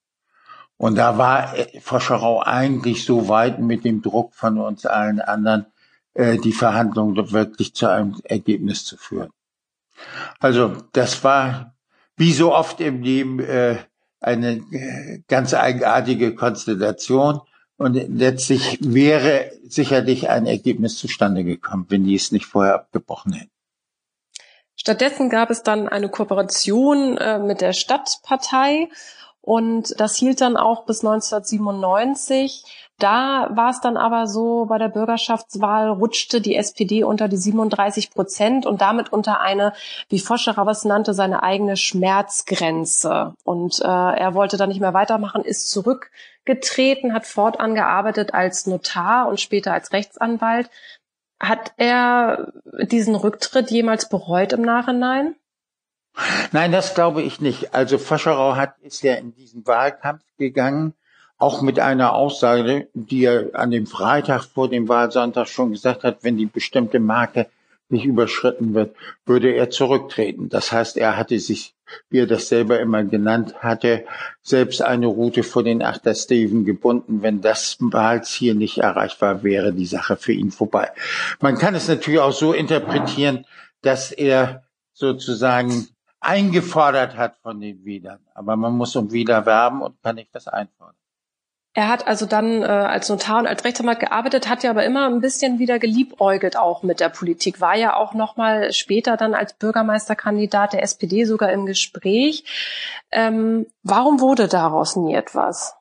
Und 0.77 0.95
da 0.95 1.17
war 1.17 1.57
äh, 1.57 1.79
Foscherau 1.79 2.41
eigentlich 2.41 3.05
so 3.05 3.27
weit 3.27 3.59
mit 3.59 3.86
dem 3.86 4.01
Druck 4.01 4.33
von 4.33 4.57
uns 4.57 4.86
allen 4.86 5.21
anderen, 5.21 5.65
äh, 6.13 6.38
die 6.38 6.51
Verhandlungen 6.51 7.31
wirklich 7.31 7.73
zu 7.73 7.88
einem 7.88 8.19
Ergebnis 8.23 8.86
zu 8.86 8.97
führen. 8.97 9.31
Also 10.39 10.73
das 10.91 11.23
war 11.23 11.73
wie 12.17 12.33
so 12.33 12.53
oft 12.53 12.81
im 12.81 13.01
Leben 13.01 13.39
äh, 13.39 13.77
eine 14.19 14.62
ganz 15.27 15.53
eigenartige 15.53 16.33
Konstellation. 16.33 17.41
Und 17.77 17.95
letztlich 17.95 18.77
wäre 18.81 19.51
sicherlich 19.67 20.29
ein 20.29 20.45
Ergebnis 20.45 20.97
zustande 20.97 21.43
gekommen, 21.43 21.86
wenn 21.89 22.05
die 22.05 22.15
es 22.15 22.31
nicht 22.31 22.45
vorher 22.45 22.75
abgebrochen 22.75 23.33
hätten. 23.33 23.51
Stattdessen 24.75 25.29
gab 25.29 25.49
es 25.49 25.63
dann 25.63 25.88
eine 25.88 26.09
Kooperation 26.09 27.17
äh, 27.17 27.39
mit 27.39 27.62
der 27.62 27.73
Stadtpartei 27.73 28.89
und 29.45 29.99
das 29.99 30.15
hielt 30.15 30.39
dann 30.39 30.56
auch 30.56 30.86
bis 30.86 31.03
1997. 31.03 32.63
Da 32.97 33.49
war 33.51 33.71
es 33.71 33.82
dann 33.82 33.97
aber 33.97 34.25
so, 34.25 34.65
bei 34.67 34.77
der 34.77 34.88
Bürgerschaftswahl 34.88 35.89
rutschte 35.89 36.39
die 36.39 36.56
SPD 36.56 37.03
unter 37.03 37.27
die 37.27 37.36
37 37.36 38.12
Prozent 38.12 38.65
und 38.65 38.79
damit 38.79 39.12
unter 39.12 39.41
eine, 39.41 39.73
wie 40.08 40.19
Foscherer 40.19 40.65
was 40.65 40.86
nannte, 40.86 41.13
seine 41.13 41.43
eigene 41.43 41.75
Schmerzgrenze. 41.75 43.34
Und 43.43 43.82
äh, 43.82 43.86
er 43.86 44.34
wollte 44.34 44.56
dann 44.56 44.69
nicht 44.69 44.79
mehr 44.79 44.93
weitermachen, 44.93 45.43
ist 45.43 45.69
zurückgetreten, 45.69 47.13
hat 47.13 47.25
fortan 47.25 47.75
gearbeitet 47.75 48.34
als 48.34 48.65
Notar 48.65 49.27
und 49.27 49.41
später 49.41 49.73
als 49.73 49.91
Rechtsanwalt. 49.91 50.69
Hat 51.41 51.73
er 51.75 52.53
diesen 52.84 53.15
Rücktritt 53.15 53.71
jemals 53.71 54.08
bereut 54.08 54.53
im 54.53 54.62
Nachhinein? 54.62 55.36
Nein, 56.52 56.71
das 56.71 56.93
glaube 56.93 57.21
ich 57.21 57.41
nicht. 57.41 57.73
Also 57.73 57.97
Fascherau 57.97 58.56
hat, 58.56 58.78
ist 58.82 59.04
ja 59.04 59.15
in 59.15 59.34
diesen 59.34 59.65
Wahlkampf 59.65 60.23
gegangen, 60.38 60.93
auch 61.38 61.62
mit 61.62 61.80
einer 61.80 62.13
Aussage, 62.13 62.88
die 62.93 63.26
er 63.26 63.49
an 63.54 63.71
dem 63.71 63.88
Freitag 63.88 64.43
vor 64.43 64.69
dem 64.69 64.88
Wahlsonntag 64.88 65.47
schon 65.47 65.71
gesagt 65.71 66.04
hat, 66.04 66.19
wenn 66.23 66.38
die 66.38 66.45
bestimmte 66.45 66.99
Marke 66.99 67.47
nicht 67.89 68.06
überschritten 68.06 68.73
wird, 68.73 68.95
würde 69.26 69.52
er 69.52 69.69
zurücktreten. 69.69 70.49
Das 70.49 70.71
heißt, 70.71 70.97
er 70.97 71.17
hatte 71.17 71.39
sich, 71.39 71.76
wie 72.10 72.19
er 72.19 72.28
das 72.28 72.47
selber 72.47 72.80
immer 72.80 73.04
genannt 73.04 73.56
hatte, 73.60 74.06
selbst 74.41 74.82
eine 74.82 75.08
Route 75.08 75.43
vor 75.43 75.63
den 75.63 75.82
Achter 75.82 76.15
Steven 76.15 76.65
gebunden. 76.65 77.21
Wenn 77.21 77.41
das 77.41 77.78
Wahlziel 77.80 78.56
nicht 78.56 78.80
erreicht 78.80 79.21
war, 79.21 79.43
wäre 79.43 79.73
die 79.73 79.86
Sache 79.86 80.15
für 80.15 80.34
ihn 80.34 80.52
vorbei. 80.52 80.91
Man 81.39 81.58
kann 81.58 81.76
es 81.76 81.88
natürlich 81.88 82.19
auch 82.19 82.34
so 82.34 82.54
interpretieren, 82.54 83.45
dass 83.82 84.12
er 84.12 84.63
sozusagen 84.93 85.88
eingefordert 86.23 87.17
hat 87.17 87.38
von 87.41 87.59
den 87.59 87.83
Wählern. 87.86 88.19
Aber 88.33 88.55
man 88.55 88.73
muss 88.73 88.95
um 88.95 89.12
Wähler 89.12 89.45
werben 89.45 89.81
und 89.81 90.01
kann 90.01 90.15
nicht 90.15 90.33
das 90.33 90.47
einfordern. 90.47 90.95
Er 91.75 91.88
hat 91.88 92.05
also 92.05 92.27
dann 92.27 92.62
äh, 92.62 92.65
als 92.65 93.09
Notar 93.09 93.39
und 93.39 93.47
als 93.47 93.65
Rechtsanwalt 93.65 93.99
gearbeitet, 93.99 94.47
hat 94.47 94.62
ja 94.62 94.69
aber 94.69 94.86
immer 94.86 95.07
ein 95.07 95.21
bisschen 95.21 95.57
wieder 95.57 95.79
geliebäugelt 95.79 96.55
auch 96.55 96.83
mit 96.83 96.99
der 96.99 97.09
Politik, 97.09 97.62
war 97.62 97.75
ja 97.75 97.95
auch 97.95 98.13
noch 98.13 98.38
mal 98.38 98.71
später 98.73 99.17
dann 99.17 99.33
als 99.33 99.53
Bürgermeisterkandidat 99.53 100.73
der 100.73 100.83
SPD 100.83 101.25
sogar 101.25 101.51
im 101.51 101.65
Gespräch. 101.65 102.43
Ähm, 103.12 103.65
warum 103.81 104.19
wurde 104.19 104.47
daraus 104.47 104.95
nie 104.95 105.15
etwas? 105.15 105.75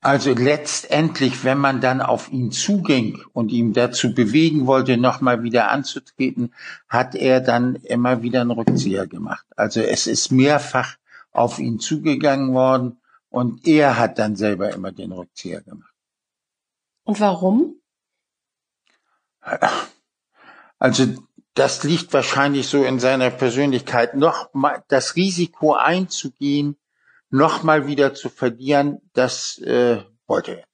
Also 0.00 0.32
letztendlich, 0.32 1.44
wenn 1.44 1.58
man 1.58 1.80
dann 1.80 2.00
auf 2.00 2.32
ihn 2.32 2.50
zuging 2.50 3.22
und 3.32 3.52
ihn 3.52 3.72
dazu 3.72 4.14
bewegen 4.14 4.66
wollte, 4.66 4.96
nochmal 4.96 5.42
wieder 5.42 5.70
anzutreten, 5.70 6.52
hat 6.88 7.14
er 7.14 7.40
dann 7.40 7.76
immer 7.76 8.22
wieder 8.22 8.40
einen 8.40 8.50
Rückzieher 8.50 9.06
gemacht. 9.06 9.46
Also 9.56 9.80
es 9.80 10.06
ist 10.06 10.32
mehrfach 10.32 10.96
auf 11.30 11.58
ihn 11.58 11.78
zugegangen 11.78 12.52
worden 12.52 13.00
und 13.30 13.66
er 13.66 13.98
hat 13.98 14.18
dann 14.18 14.36
selber 14.36 14.72
immer 14.72 14.92
den 14.92 15.12
Rückzieher 15.12 15.62
gemacht. 15.62 15.94
Und 17.04 17.20
warum? 17.20 17.76
Also 20.78 21.06
das 21.54 21.84
liegt 21.84 22.12
wahrscheinlich 22.12 22.68
so 22.68 22.82
in 22.82 22.98
seiner 22.98 23.30
Persönlichkeit, 23.30 24.16
noch 24.16 24.52
mal 24.54 24.82
das 24.88 25.16
Risiko 25.16 25.74
einzugehen, 25.74 26.76
nochmal 27.32 27.86
wieder 27.86 28.14
zu 28.14 28.28
verlieren, 28.28 29.00
das 29.14 29.58
äh, 29.58 30.02
wollte 30.26 30.52
er 30.52 30.56
nicht. 30.58 30.68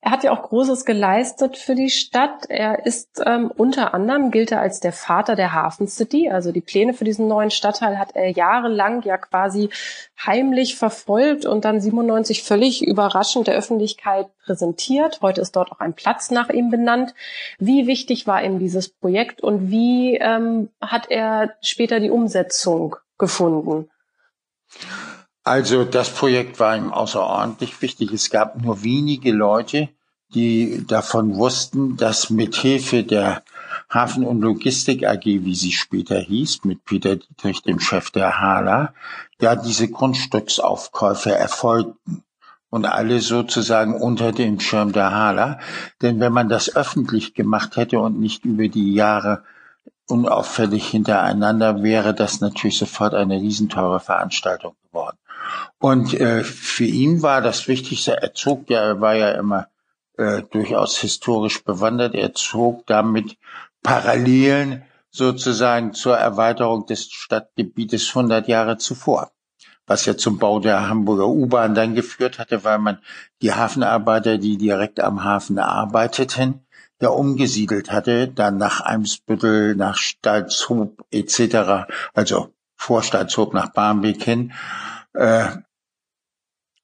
Er 0.00 0.10
hat 0.10 0.22
ja 0.22 0.32
auch 0.32 0.42
Großes 0.42 0.84
geleistet 0.84 1.56
für 1.56 1.74
die 1.74 1.88
Stadt. 1.88 2.44
Er 2.50 2.84
ist 2.84 3.22
ähm, 3.24 3.50
unter 3.56 3.94
anderem 3.94 4.30
gilt 4.30 4.52
er 4.52 4.60
als 4.60 4.80
der 4.80 4.92
Vater 4.92 5.34
der 5.34 5.54
Hafen 5.54 5.88
City. 5.88 6.28
Also 6.28 6.52
die 6.52 6.60
Pläne 6.60 6.92
für 6.92 7.04
diesen 7.04 7.26
neuen 7.26 7.50
Stadtteil 7.50 7.98
hat 7.98 8.14
er 8.14 8.28
jahrelang 8.28 9.00
ja 9.02 9.16
quasi 9.16 9.70
heimlich 10.22 10.76
verfolgt 10.76 11.46
und 11.46 11.64
dann 11.64 11.80
97 11.80 12.42
völlig 12.42 12.86
überraschend 12.86 13.46
der 13.46 13.54
Öffentlichkeit 13.54 14.26
präsentiert. 14.44 15.20
Heute 15.22 15.40
ist 15.40 15.56
dort 15.56 15.72
auch 15.72 15.80
ein 15.80 15.94
Platz 15.94 16.30
nach 16.30 16.50
ihm 16.50 16.70
benannt. 16.70 17.14
Wie 17.58 17.86
wichtig 17.86 18.26
war 18.26 18.44
ihm 18.44 18.58
dieses 18.58 18.90
Projekt 18.90 19.40
und 19.42 19.70
wie 19.70 20.16
ähm, 20.16 20.68
hat 20.82 21.10
er 21.10 21.54
später 21.62 21.98
die 21.98 22.10
Umsetzung 22.10 22.96
gefunden? 23.16 23.88
Also 25.42 25.84
das 25.84 26.10
Projekt 26.10 26.58
war 26.58 26.76
ihm 26.76 26.92
außerordentlich 26.92 27.80
wichtig. 27.82 28.12
Es 28.12 28.30
gab 28.30 28.60
nur 28.62 28.82
wenige 28.82 29.30
Leute, 29.30 29.90
die 30.34 30.84
davon 30.86 31.36
wussten, 31.36 31.96
dass 31.96 32.30
mit 32.30 32.56
Hilfe 32.56 33.04
der 33.04 33.42
Hafen- 33.90 34.24
und 34.24 34.40
Logistik 34.40 35.06
AG, 35.06 35.24
wie 35.24 35.54
sie 35.54 35.72
später 35.72 36.18
hieß, 36.18 36.64
mit 36.64 36.84
Peter 36.84 37.16
Dietrich, 37.16 37.62
dem 37.62 37.78
Chef 37.78 38.10
der 38.10 38.40
Hala, 38.40 38.94
ja 39.40 39.54
diese 39.54 39.88
Grundstücksaufkäufe 39.88 41.32
erfolgten 41.32 42.24
und 42.70 42.86
alle 42.86 43.20
sozusagen 43.20 43.94
unter 43.94 44.32
dem 44.32 44.58
Schirm 44.58 44.92
der 44.92 45.12
Hala. 45.12 45.60
Denn 46.02 46.18
wenn 46.18 46.32
man 46.32 46.48
das 46.48 46.74
öffentlich 46.74 47.34
gemacht 47.34 47.76
hätte 47.76 48.00
und 48.00 48.18
nicht 48.18 48.44
über 48.44 48.68
die 48.68 48.94
Jahre 48.94 49.44
unauffällig 50.08 50.88
hintereinander, 50.88 51.82
wäre 51.82 52.14
das 52.14 52.40
natürlich 52.40 52.78
sofort 52.78 53.14
eine 53.14 53.40
riesenteure 53.40 54.00
Veranstaltung 54.00 54.74
geworden. 54.86 55.16
Und 55.78 56.14
äh, 56.14 56.44
für 56.44 56.84
ihn 56.84 57.22
war 57.22 57.40
das 57.40 57.68
Wichtigste, 57.68 58.20
er 58.20 58.34
zog 58.34 58.70
ja, 58.70 58.80
er 58.80 59.00
war 59.00 59.14
ja 59.14 59.32
immer 59.32 59.68
äh, 60.16 60.42
durchaus 60.50 60.96
historisch 60.98 61.64
bewandert, 61.64 62.14
er 62.14 62.34
zog 62.34 62.86
damit 62.86 63.36
Parallelen 63.82 64.82
sozusagen 65.10 65.92
zur 65.92 66.16
Erweiterung 66.16 66.86
des 66.86 67.10
Stadtgebietes 67.10 68.08
100 68.08 68.48
Jahre 68.48 68.78
zuvor, 68.78 69.30
was 69.86 70.06
ja 70.06 70.16
zum 70.16 70.38
Bau 70.38 70.58
der 70.58 70.88
Hamburger 70.88 71.28
U-Bahn 71.28 71.74
dann 71.74 71.94
geführt 71.94 72.38
hatte, 72.38 72.64
weil 72.64 72.78
man 72.78 72.98
die 73.42 73.52
Hafenarbeiter, 73.52 74.38
die 74.38 74.56
direkt 74.56 75.00
am 75.00 75.22
Hafen 75.22 75.58
arbeiteten, 75.58 76.63
ja 77.04 77.10
umgesiedelt 77.10 77.92
hatte, 77.92 78.28
dann 78.28 78.58
nach 78.58 78.80
Eimsbüttel, 78.80 79.76
nach 79.76 79.96
Stalzhoop 79.96 81.04
etc., 81.10 81.86
also 82.12 82.52
vor 82.76 83.02
Stalzhoop 83.02 83.54
nach 83.54 83.72
Barmbek 83.72 84.22
hin, 84.22 84.52
äh, 85.14 85.48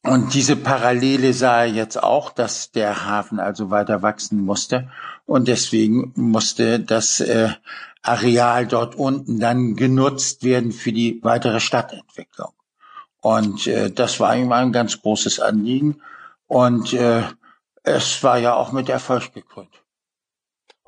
und 0.02 0.32
diese 0.32 0.56
Parallele 0.56 1.34
sah 1.34 1.64
er 1.64 1.66
jetzt 1.66 2.02
auch, 2.02 2.30
dass 2.30 2.70
der 2.70 3.04
Hafen 3.04 3.38
also 3.38 3.70
weiter 3.70 4.00
wachsen 4.00 4.40
musste. 4.40 4.90
Und 5.26 5.46
deswegen 5.46 6.12
musste 6.16 6.80
das 6.80 7.20
äh, 7.20 7.50
Areal 8.02 8.66
dort 8.66 8.94
unten 8.94 9.40
dann 9.40 9.76
genutzt 9.76 10.42
werden 10.42 10.72
für 10.72 10.92
die 10.92 11.20
weitere 11.22 11.60
Stadtentwicklung. 11.60 12.52
Und 13.20 13.66
äh, 13.66 13.90
das 13.90 14.20
war 14.20 14.34
ihm 14.34 14.52
ein 14.52 14.72
ganz 14.72 15.02
großes 15.02 15.38
Anliegen. 15.38 16.00
Und 16.46 16.94
äh, 16.94 17.22
es 17.82 18.22
war 18.22 18.38
ja 18.38 18.54
auch 18.54 18.72
mit 18.72 18.88
Erfolg 18.88 19.34
gekrönt. 19.34 19.79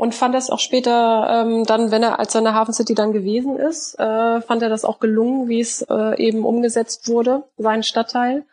Und 0.03 0.17
fand 0.17 0.35
es 0.35 0.51
auch 0.51 0.59
später 0.59 1.45
ähm, 1.47 1.63
dann, 1.63 1.93
wenn 1.93 2.03
er 2.03 2.19
als 2.19 2.33
seine 2.33 2.55
Hafen 2.55 2.75
City 2.75 2.93
dann 2.93 3.13
gewesen 3.13 3.57
ist, 3.57 3.97
äh, 4.01 4.41
fand 4.41 4.61
er 4.61 4.69
das 4.69 4.85
auch 4.85 4.99
gelungen, 4.99 5.49
wie 5.49 5.61
es 5.61 5.83
äh, 5.83 6.21
eben 6.21 6.45
umgesetzt 6.45 7.07
wurde, 7.07 7.45
sein 7.57 7.85
Stadtteil? 7.85 8.45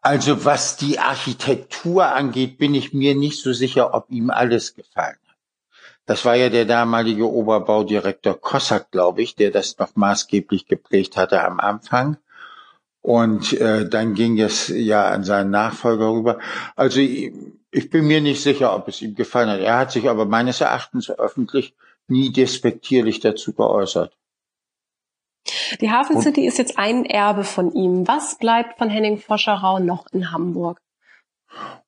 Also 0.00 0.46
was 0.46 0.78
die 0.78 0.98
Architektur 0.98 2.06
angeht, 2.06 2.56
bin 2.56 2.74
ich 2.74 2.94
mir 2.94 3.14
nicht 3.14 3.42
so 3.42 3.52
sicher, 3.52 3.92
ob 3.92 4.08
ihm 4.08 4.30
alles 4.30 4.74
gefallen 4.74 5.18
hat. 5.28 5.36
Das 6.06 6.24
war 6.24 6.34
ja 6.34 6.48
der 6.48 6.64
damalige 6.64 7.30
Oberbaudirektor 7.30 8.40
Kossack, 8.40 8.90
glaube 8.90 9.20
ich, 9.20 9.36
der 9.36 9.50
das 9.50 9.76
noch 9.76 9.96
maßgeblich 9.96 10.66
geprägt 10.66 11.18
hatte 11.18 11.44
am 11.44 11.60
Anfang. 11.60 12.16
Und 13.02 13.52
äh, 13.60 13.86
dann 13.86 14.14
ging 14.14 14.40
es 14.40 14.68
ja 14.68 15.10
an 15.10 15.24
seinen 15.24 15.50
Nachfolger 15.50 16.10
rüber. 16.10 16.38
Also 16.74 17.02
ich, 17.72 17.90
bin 17.90 18.06
mir 18.06 18.20
nicht 18.20 18.42
sicher, 18.42 18.74
ob 18.74 18.88
es 18.88 19.02
ihm 19.02 19.14
gefallen 19.14 19.50
hat. 19.50 19.60
Er 19.60 19.78
hat 19.78 19.90
sich 19.90 20.08
aber 20.08 20.26
meines 20.26 20.60
Erachtens 20.60 21.10
öffentlich 21.10 21.74
nie 22.06 22.30
despektierlich 22.32 23.20
dazu 23.20 23.52
geäußert. 23.52 24.16
Die 25.80 25.90
Hafen 25.90 26.20
City 26.20 26.46
ist 26.46 26.58
jetzt 26.58 26.78
ein 26.78 27.04
Erbe 27.04 27.44
von 27.44 27.72
ihm. 27.72 28.06
Was 28.06 28.38
bleibt 28.38 28.78
von 28.78 28.88
Henning 28.88 29.18
Foscherau 29.18 29.78
noch 29.78 30.06
in 30.12 30.30
Hamburg? 30.30 30.80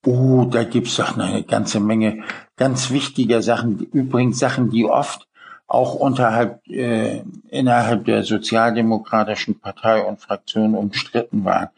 Oh, 0.05 0.45
da 0.51 0.65
gibt's 0.65 0.97
doch 0.97 1.17
eine 1.17 1.43
ganze 1.45 1.81
Menge 1.81 2.25
ganz 2.57 2.91
wichtiger 2.91 3.43
Sachen. 3.43 3.79
Übrigens 3.93 4.39
Sachen, 4.39 4.71
die 4.71 4.85
oft 4.85 5.29
auch 5.67 5.95
unterhalb, 5.95 6.67
äh, 6.69 7.23
innerhalb 7.49 8.05
der 8.05 8.23
sozialdemokratischen 8.23 9.61
Partei 9.61 10.03
und 10.03 10.21
Fraktion 10.21 10.75
umstritten 10.75 11.45
waren. 11.45 11.69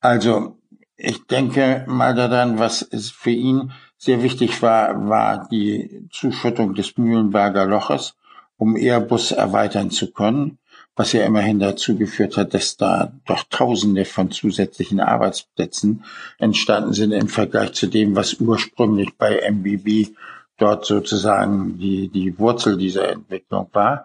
Also 0.00 0.56
ich 0.96 1.26
denke 1.26 1.84
mal 1.88 2.14
daran, 2.14 2.58
was 2.58 2.82
es 2.82 3.10
für 3.10 3.30
ihn 3.30 3.72
sehr 3.98 4.22
wichtig 4.22 4.62
war, 4.62 5.08
war 5.08 5.48
die 5.50 6.08
Zuschüttung 6.10 6.74
des 6.74 6.96
Mühlenberger 6.96 7.66
Loches, 7.66 8.14
um 8.56 8.76
Airbus 8.76 9.32
erweitern 9.32 9.90
zu 9.90 10.12
können 10.12 10.58
was 10.94 11.12
ja 11.12 11.24
immerhin 11.24 11.58
dazu 11.58 11.96
geführt 11.96 12.36
hat, 12.36 12.52
dass 12.54 12.76
da 12.76 13.12
doch 13.24 13.44
Tausende 13.48 14.04
von 14.04 14.30
zusätzlichen 14.30 15.00
Arbeitsplätzen 15.00 16.04
entstanden 16.38 16.92
sind 16.92 17.12
im 17.12 17.28
Vergleich 17.28 17.72
zu 17.72 17.86
dem, 17.86 18.14
was 18.14 18.34
ursprünglich 18.34 19.16
bei 19.16 19.40
MBB 19.50 20.14
dort 20.58 20.84
sozusagen 20.84 21.78
die, 21.78 22.08
die 22.08 22.38
Wurzel 22.38 22.76
dieser 22.76 23.10
Entwicklung 23.10 23.68
war. 23.72 24.04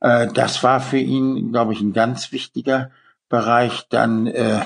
Äh, 0.00 0.28
das 0.32 0.62
war 0.62 0.80
für 0.80 0.98
ihn, 0.98 1.52
glaube 1.52 1.74
ich, 1.74 1.80
ein 1.80 1.92
ganz 1.92 2.32
wichtiger 2.32 2.90
Bereich. 3.28 3.86
Dann 3.90 4.26
äh, 4.26 4.62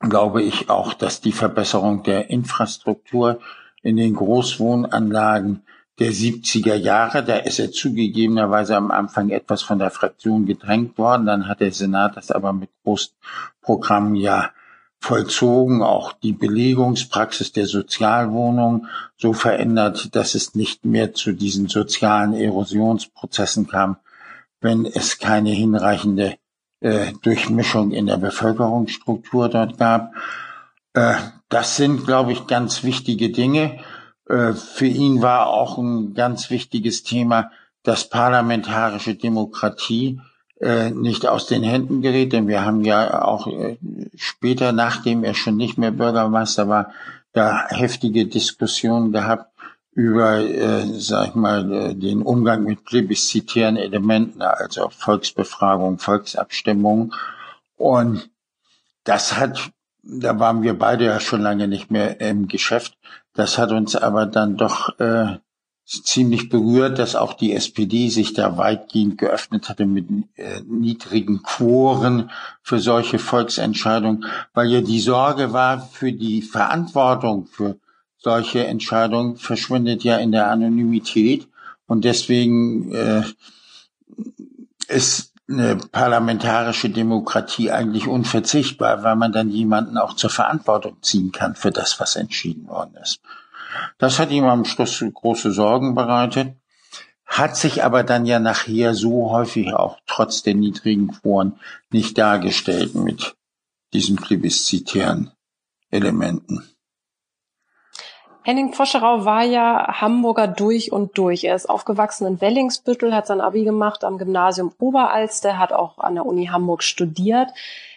glaube 0.00 0.42
ich 0.42 0.70
auch, 0.70 0.94
dass 0.94 1.20
die 1.20 1.32
Verbesserung 1.32 2.02
der 2.02 2.30
Infrastruktur 2.30 3.40
in 3.82 3.96
den 3.96 4.14
Großwohnanlagen 4.14 5.62
der 5.98 6.12
70er 6.12 6.74
Jahre. 6.74 7.22
Da 7.22 7.36
ist 7.36 7.58
er 7.58 7.70
zugegebenerweise 7.70 8.76
am 8.76 8.90
Anfang 8.90 9.28
etwas 9.28 9.62
von 9.62 9.78
der 9.78 9.90
Fraktion 9.90 10.46
gedrängt 10.46 10.96
worden. 10.98 11.26
Dann 11.26 11.46
hat 11.46 11.60
der 11.60 11.72
Senat 11.72 12.16
das 12.16 12.30
aber 12.30 12.52
mit 12.52 12.70
großen 12.82 13.12
Programmen 13.60 14.14
ja 14.14 14.50
vollzogen, 14.98 15.82
auch 15.82 16.12
die 16.12 16.32
Belegungspraxis 16.32 17.52
der 17.52 17.66
Sozialwohnung 17.66 18.86
so 19.16 19.32
verändert, 19.32 20.14
dass 20.14 20.34
es 20.34 20.54
nicht 20.54 20.84
mehr 20.84 21.14
zu 21.14 21.32
diesen 21.32 21.68
sozialen 21.68 22.34
Erosionsprozessen 22.34 23.66
kam, 23.66 23.96
wenn 24.60 24.84
es 24.84 25.18
keine 25.18 25.50
hinreichende 25.50 26.36
äh, 26.80 27.12
Durchmischung 27.22 27.92
in 27.92 28.06
der 28.06 28.16
Bevölkerungsstruktur 28.16 29.48
dort 29.48 29.78
gab. 29.78 30.12
Äh, 30.94 31.14
das 31.48 31.76
sind, 31.76 32.06
glaube 32.06 32.32
ich, 32.32 32.46
ganz 32.46 32.82
wichtige 32.84 33.30
Dinge. 33.30 33.78
Äh, 34.28 34.52
für 34.52 34.86
ihn 34.86 35.22
war 35.22 35.48
auch 35.48 35.78
ein 35.78 36.14
ganz 36.14 36.50
wichtiges 36.50 37.02
Thema, 37.02 37.50
dass 37.82 38.08
parlamentarische 38.08 39.14
Demokratie 39.14 40.20
äh, 40.60 40.90
nicht 40.90 41.26
aus 41.26 41.46
den 41.46 41.62
Händen 41.62 42.02
gerät, 42.02 42.32
denn 42.32 42.46
wir 42.46 42.64
haben 42.64 42.84
ja 42.84 43.22
auch 43.22 43.46
äh, 43.46 43.78
später, 44.14 44.72
nachdem 44.72 45.24
er 45.24 45.34
schon 45.34 45.56
nicht 45.56 45.78
mehr 45.78 45.90
Bürgermeister 45.90 46.68
war, 46.68 46.92
da 47.32 47.66
heftige 47.68 48.26
Diskussionen 48.26 49.12
gehabt 49.12 49.49
über, 49.92 50.38
äh, 50.38 50.86
sag 50.98 51.28
ich 51.28 51.34
mal, 51.34 51.94
den 51.94 52.22
Umgang 52.22 52.64
mit 52.64 52.84
plebiszitären 52.84 53.76
Elementen, 53.76 54.42
also 54.42 54.88
Volksbefragung, 54.90 55.98
Volksabstimmung. 55.98 57.14
Und 57.76 58.30
das 59.04 59.36
hat, 59.36 59.70
da 60.02 60.38
waren 60.38 60.62
wir 60.62 60.78
beide 60.78 61.06
ja 61.06 61.20
schon 61.20 61.42
lange 61.42 61.66
nicht 61.66 61.90
mehr 61.90 62.20
im 62.20 62.46
Geschäft, 62.48 62.96
das 63.34 63.58
hat 63.58 63.72
uns 63.72 63.96
aber 63.96 64.26
dann 64.26 64.56
doch 64.56 64.98
äh, 64.98 65.38
ziemlich 65.84 66.48
berührt, 66.48 66.98
dass 66.98 67.16
auch 67.16 67.34
die 67.34 67.52
SPD 67.52 68.08
sich 68.08 68.32
da 68.32 68.56
weitgehend 68.56 69.18
geöffnet 69.18 69.68
hatte 69.68 69.86
mit 69.86 70.06
äh, 70.36 70.60
niedrigen 70.66 71.42
Quoren 71.42 72.30
für 72.62 72.78
solche 72.78 73.18
Volksentscheidungen, 73.18 74.24
weil 74.54 74.68
ja 74.70 74.80
die 74.80 75.00
Sorge 75.00 75.52
war 75.52 75.80
für 75.80 76.12
die 76.12 76.42
Verantwortung 76.42 77.46
für 77.46 77.76
solche 78.20 78.66
Entscheidungen 78.66 79.36
verschwindet 79.36 80.04
ja 80.04 80.16
in 80.18 80.32
der 80.32 80.50
Anonymität 80.50 81.48
und 81.86 82.04
deswegen 82.04 82.92
äh, 82.92 83.22
ist 84.88 85.32
eine 85.48 85.76
parlamentarische 85.76 86.90
Demokratie 86.90 87.70
eigentlich 87.70 88.06
unverzichtbar, 88.06 89.02
weil 89.02 89.16
man 89.16 89.32
dann 89.32 89.50
jemanden 89.50 89.98
auch 89.98 90.14
zur 90.14 90.30
Verantwortung 90.30 91.02
ziehen 91.02 91.32
kann 91.32 91.56
für 91.56 91.72
das, 91.72 91.98
was 91.98 92.14
entschieden 92.14 92.68
worden 92.68 92.94
ist. 93.02 93.20
Das 93.98 94.18
hat 94.18 94.30
ihm 94.30 94.44
am 94.44 94.64
Schluss 94.64 95.04
große 95.12 95.50
Sorgen 95.52 95.94
bereitet, 95.94 96.54
hat 97.26 97.56
sich 97.56 97.82
aber 97.82 98.04
dann 98.04 98.26
ja 98.26 98.38
nachher 98.38 98.94
so 98.94 99.30
häufig 99.30 99.72
auch 99.72 99.98
trotz 100.06 100.42
der 100.42 100.54
niedrigen 100.54 101.08
Quoren 101.08 101.58
nicht 101.90 102.18
dargestellt 102.18 102.94
mit 102.94 103.34
diesen 103.92 104.16
plebiszitären 104.16 105.32
Elementen. 105.90 106.68
Henning 108.50 108.72
Foscherau 108.72 109.24
war 109.24 109.44
ja 109.44 110.00
Hamburger 110.00 110.48
durch 110.48 110.90
und 110.90 111.16
durch. 111.16 111.44
Er 111.44 111.54
ist 111.54 111.70
aufgewachsen 111.70 112.26
in 112.26 112.40
Wellingsbüttel, 112.40 113.14
hat 113.14 113.28
sein 113.28 113.40
Abi 113.40 113.62
gemacht 113.62 114.02
am 114.02 114.18
Gymnasium 114.18 114.74
Oberalster, 114.80 115.56
hat 115.56 115.72
auch 115.72 115.98
an 115.98 116.16
der 116.16 116.26
Uni 116.26 116.46
Hamburg 116.46 116.82
studiert. 116.82 117.48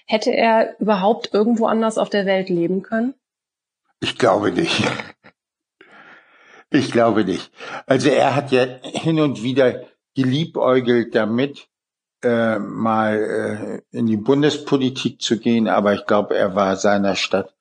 Hätte 0.06 0.30
er 0.30 0.80
überhaupt 0.80 1.34
irgendwo 1.34 1.66
anders 1.66 1.98
auf 1.98 2.12
der 2.12 2.28
Welt 2.28 2.50
leben 2.50 2.84
können? 2.84 3.16
Ich 4.00 4.20
glaube 4.20 4.52
nicht. 4.52 4.84
Ich 6.70 6.92
glaube 6.92 7.26
nicht. 7.26 7.52
Also 7.88 8.10
er 8.10 8.36
hat 8.36 8.52
ja 8.52 8.66
hin 8.84 9.20
und 9.20 9.42
wieder 9.42 9.86
geliebäugelt 10.14 11.16
damit, 11.16 11.68
äh, 12.24 12.60
mal 12.60 13.82
äh, 13.92 13.98
in 13.98 14.06
die 14.06 14.18
Bundespolitik 14.18 15.20
zu 15.20 15.40
gehen, 15.40 15.68
aber 15.68 15.96
ich 15.96 16.06
glaube, 16.06 16.38
er 16.38 16.56
war 16.56 16.76
seiner 16.76 17.16
Stadt 17.16 17.56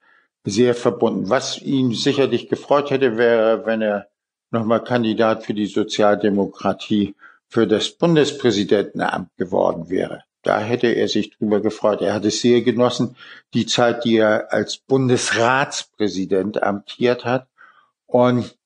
sehr 0.44 0.74
verbunden. 0.74 1.30
Was 1.30 1.60
ihn 1.60 1.92
sicherlich 1.92 2.48
gefreut 2.48 2.90
hätte, 2.90 3.16
wäre, 3.16 3.64
wenn 3.66 3.82
er 3.82 4.08
nochmal 4.50 4.84
Kandidat 4.84 5.44
für 5.44 5.54
die 5.54 5.66
Sozialdemokratie 5.66 7.14
für 7.48 7.66
das 7.66 7.90
Bundespräsidentenamt 7.90 9.28
geworden 9.36 9.90
wäre. 9.90 10.24
Da 10.42 10.58
hätte 10.58 10.88
er 10.88 11.08
sich 11.08 11.30
drüber 11.36 11.60
gefreut. 11.60 12.00
Er 12.00 12.14
hat 12.14 12.24
es 12.24 12.40
sehr 12.40 12.62
genossen, 12.62 13.16
die 13.54 13.66
Zeit, 13.66 14.04
die 14.04 14.16
er 14.16 14.52
als 14.52 14.78
Bundesratspräsident 14.78 16.62
amtiert 16.62 17.24
hat. 17.24 17.46
Und 18.06 18.56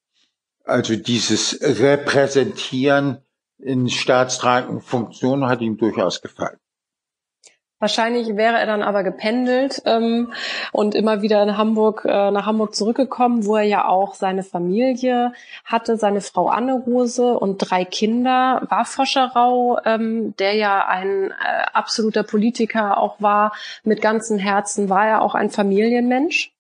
also 0.65 0.97
dieses 0.97 1.59
Repräsentieren 1.61 3.19
in 3.59 3.89
staatstragenden 3.89 4.81
Funktionen 4.81 5.47
hat 5.47 5.61
ihm 5.61 5.77
durchaus 5.77 6.23
gefallen. 6.23 6.59
Wahrscheinlich 7.79 8.37
wäre 8.37 8.59
er 8.59 8.65
dann 8.65 8.83
aber 8.83 9.03
gependelt 9.03 9.83
ähm, 9.85 10.33
und 10.73 10.95
immer 10.95 11.21
wieder 11.21 11.43
in 11.43 11.59
Hamburg 11.59 12.07
äh, 12.07 12.31
nach 12.31 12.47
Hamburg 12.47 12.75
zurückgekommen, 12.75 13.45
wo 13.45 13.57
er 13.57 13.65
ja 13.65 13.87
auch 13.87 14.15
seine 14.15 14.43
Familie 14.43 15.33
hatte, 15.65 15.99
seine 15.99 16.23
Frau 16.23 16.49
Anne 16.49 16.73
Rose 16.73 17.39
und 17.39 17.59
drei 17.59 17.85
Kinder. 17.85 18.63
War 18.71 18.87
Foscherau, 18.87 19.79
ähm, 19.85 20.35
der 20.39 20.55
ja 20.55 20.87
ein 20.87 21.31
äh, 21.31 21.65
absoluter 21.75 22.23
Politiker 22.23 22.97
auch 22.97 23.21
war, 23.21 23.53
mit 23.85 24.01
ganzem 24.01 24.39
Herzen, 24.39 24.89
war 24.89 25.07
er 25.07 25.21
auch 25.21 25.35
ein 25.35 25.51
Familienmensch? 25.51 26.53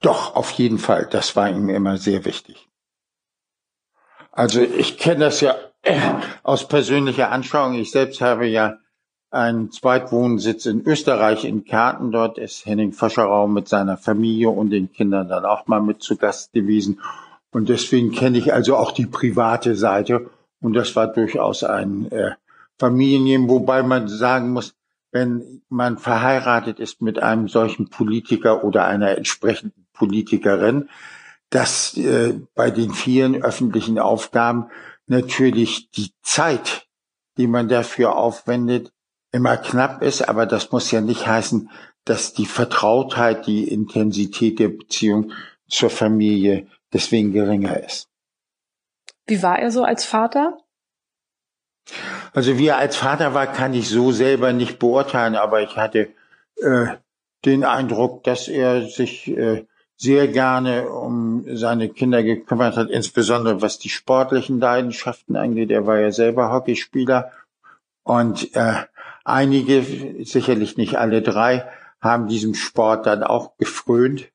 Doch, 0.00 0.34
auf 0.34 0.52
jeden 0.52 0.78
Fall. 0.78 1.06
Das 1.10 1.36
war 1.36 1.50
ihm 1.50 1.68
immer 1.68 1.98
sehr 1.98 2.24
wichtig. 2.24 2.66
Also 4.32 4.62
ich 4.62 4.96
kenne 4.96 5.26
das 5.26 5.42
ja 5.42 5.54
äh, 5.82 6.00
aus 6.42 6.66
persönlicher 6.66 7.30
Anschauung. 7.30 7.74
Ich 7.74 7.90
selbst 7.90 8.22
habe 8.22 8.46
ja 8.46 8.78
einen 9.30 9.70
Zweitwohnsitz 9.70 10.66
in 10.66 10.86
Österreich 10.86 11.44
in 11.44 11.64
Kärnten. 11.64 12.12
Dort 12.12 12.38
ist 12.38 12.64
Henning 12.66 12.92
Foscherau 12.92 13.46
mit 13.46 13.68
seiner 13.68 13.96
Familie 13.96 14.50
und 14.50 14.70
den 14.70 14.92
Kindern 14.92 15.28
dann 15.28 15.44
auch 15.44 15.66
mal 15.66 15.80
mit 15.80 16.02
zu 16.02 16.16
Gast 16.16 16.52
gewesen. 16.52 17.00
Und 17.50 17.68
deswegen 17.68 18.12
kenne 18.12 18.38
ich 18.38 18.52
also 18.52 18.76
auch 18.76 18.92
die 18.92 19.06
private 19.06 19.74
Seite. 19.76 20.30
Und 20.60 20.74
das 20.74 20.96
war 20.96 21.08
durchaus 21.08 21.62
ein 21.62 22.10
äh, 22.10 22.32
Familienleben, 22.78 23.48
wobei 23.48 23.82
man 23.82 24.08
sagen 24.08 24.50
muss, 24.52 24.74
wenn 25.10 25.62
man 25.68 25.98
verheiratet 25.98 26.80
ist 26.80 27.00
mit 27.00 27.18
einem 27.18 27.48
solchen 27.48 27.88
Politiker 27.88 28.64
oder 28.64 28.86
einer 28.86 29.16
entsprechenden 29.16 29.86
Politikerin, 29.92 30.88
dass 31.50 31.96
äh, 31.96 32.34
bei 32.54 32.70
den 32.70 32.92
vielen 32.92 33.42
öffentlichen 33.42 33.98
Aufgaben 33.98 34.66
natürlich 35.06 35.90
die 35.90 36.12
Zeit, 36.22 36.86
die 37.38 37.46
man 37.46 37.68
dafür 37.68 38.16
aufwendet, 38.16 38.92
immer 39.32 39.56
knapp 39.56 40.02
ist, 40.02 40.28
aber 40.28 40.46
das 40.46 40.72
muss 40.72 40.90
ja 40.90 41.00
nicht 41.00 41.26
heißen, 41.26 41.70
dass 42.04 42.32
die 42.32 42.46
Vertrautheit, 42.46 43.46
die 43.46 43.68
Intensität 43.68 44.58
der 44.58 44.68
Beziehung 44.68 45.32
zur 45.68 45.90
Familie 45.90 46.66
deswegen 46.92 47.32
geringer 47.32 47.82
ist. 47.82 48.08
Wie 49.26 49.42
war 49.42 49.58
er 49.58 49.70
so 49.70 49.84
als 49.84 50.04
Vater? 50.04 50.56
Also 52.32 52.58
wie 52.58 52.68
er 52.68 52.78
als 52.78 52.96
Vater 52.96 53.34
war, 53.34 53.46
kann 53.46 53.74
ich 53.74 53.88
so 53.88 54.12
selber 54.12 54.52
nicht 54.52 54.78
beurteilen, 54.78 55.36
aber 55.36 55.62
ich 55.62 55.76
hatte 55.76 56.08
äh, 56.56 56.86
den 57.44 57.64
Eindruck, 57.64 58.24
dass 58.24 58.48
er 58.48 58.86
sich 58.88 59.28
äh, 59.28 59.66
sehr 59.96 60.28
gerne 60.28 60.88
um 60.88 61.44
seine 61.56 61.88
Kinder 61.88 62.22
gekümmert 62.22 62.76
hat, 62.76 62.88
insbesondere 62.88 63.62
was 63.62 63.78
die 63.78 63.88
sportlichen 63.88 64.60
Leidenschaften 64.60 65.36
angeht. 65.36 65.70
Er 65.70 65.86
war 65.86 65.98
ja 65.98 66.12
selber 66.12 66.52
Hockeyspieler 66.52 67.32
und 68.04 68.54
äh, 68.54 68.84
Einige, 69.28 70.24
sicherlich 70.24 70.76
nicht 70.76 70.96
alle 70.96 71.20
drei, 71.20 71.68
haben 72.00 72.28
diesem 72.28 72.54
Sport 72.54 73.06
dann 73.06 73.22
auch 73.22 73.56
gefrönt. 73.58 74.28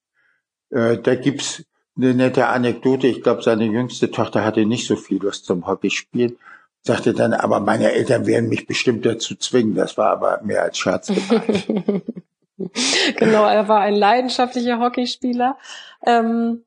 Äh, 0.70 0.98
da 0.98 1.16
gibt's 1.16 1.64
eine 1.98 2.14
nette 2.14 2.48
Anekdote. 2.48 3.08
Ich 3.08 3.24
glaube, 3.24 3.42
seine 3.42 3.66
jüngste 3.66 4.12
Tochter 4.12 4.44
hatte 4.44 4.66
nicht 4.66 4.88
so 4.88 4.96
viel 4.96 5.22
Lust 5.22 5.46
zum 5.46 5.66
Hockeyspielen. 5.66 6.38
Sagte 6.82 7.14
dann, 7.14 7.34
aber 7.34 7.60
meine 7.60 7.92
Eltern 7.92 8.28
werden 8.28 8.50
mich 8.50 8.68
bestimmt 8.68 9.06
dazu 9.06 9.36
zwingen. 9.36 9.74
Das 9.74 9.98
war 9.98 10.12
aber 10.12 10.42
mehr 10.44 10.64
als 10.64 10.78
Scherz 10.78 11.08
gemeint. 11.08 12.04
genau, 13.18 13.46
er 13.46 13.68
war 13.68 13.82
ein 13.82 13.96
leidenschaftlicher 13.96 14.80
Hockeyspieler. 14.80 15.58
Ähm, 16.06 16.66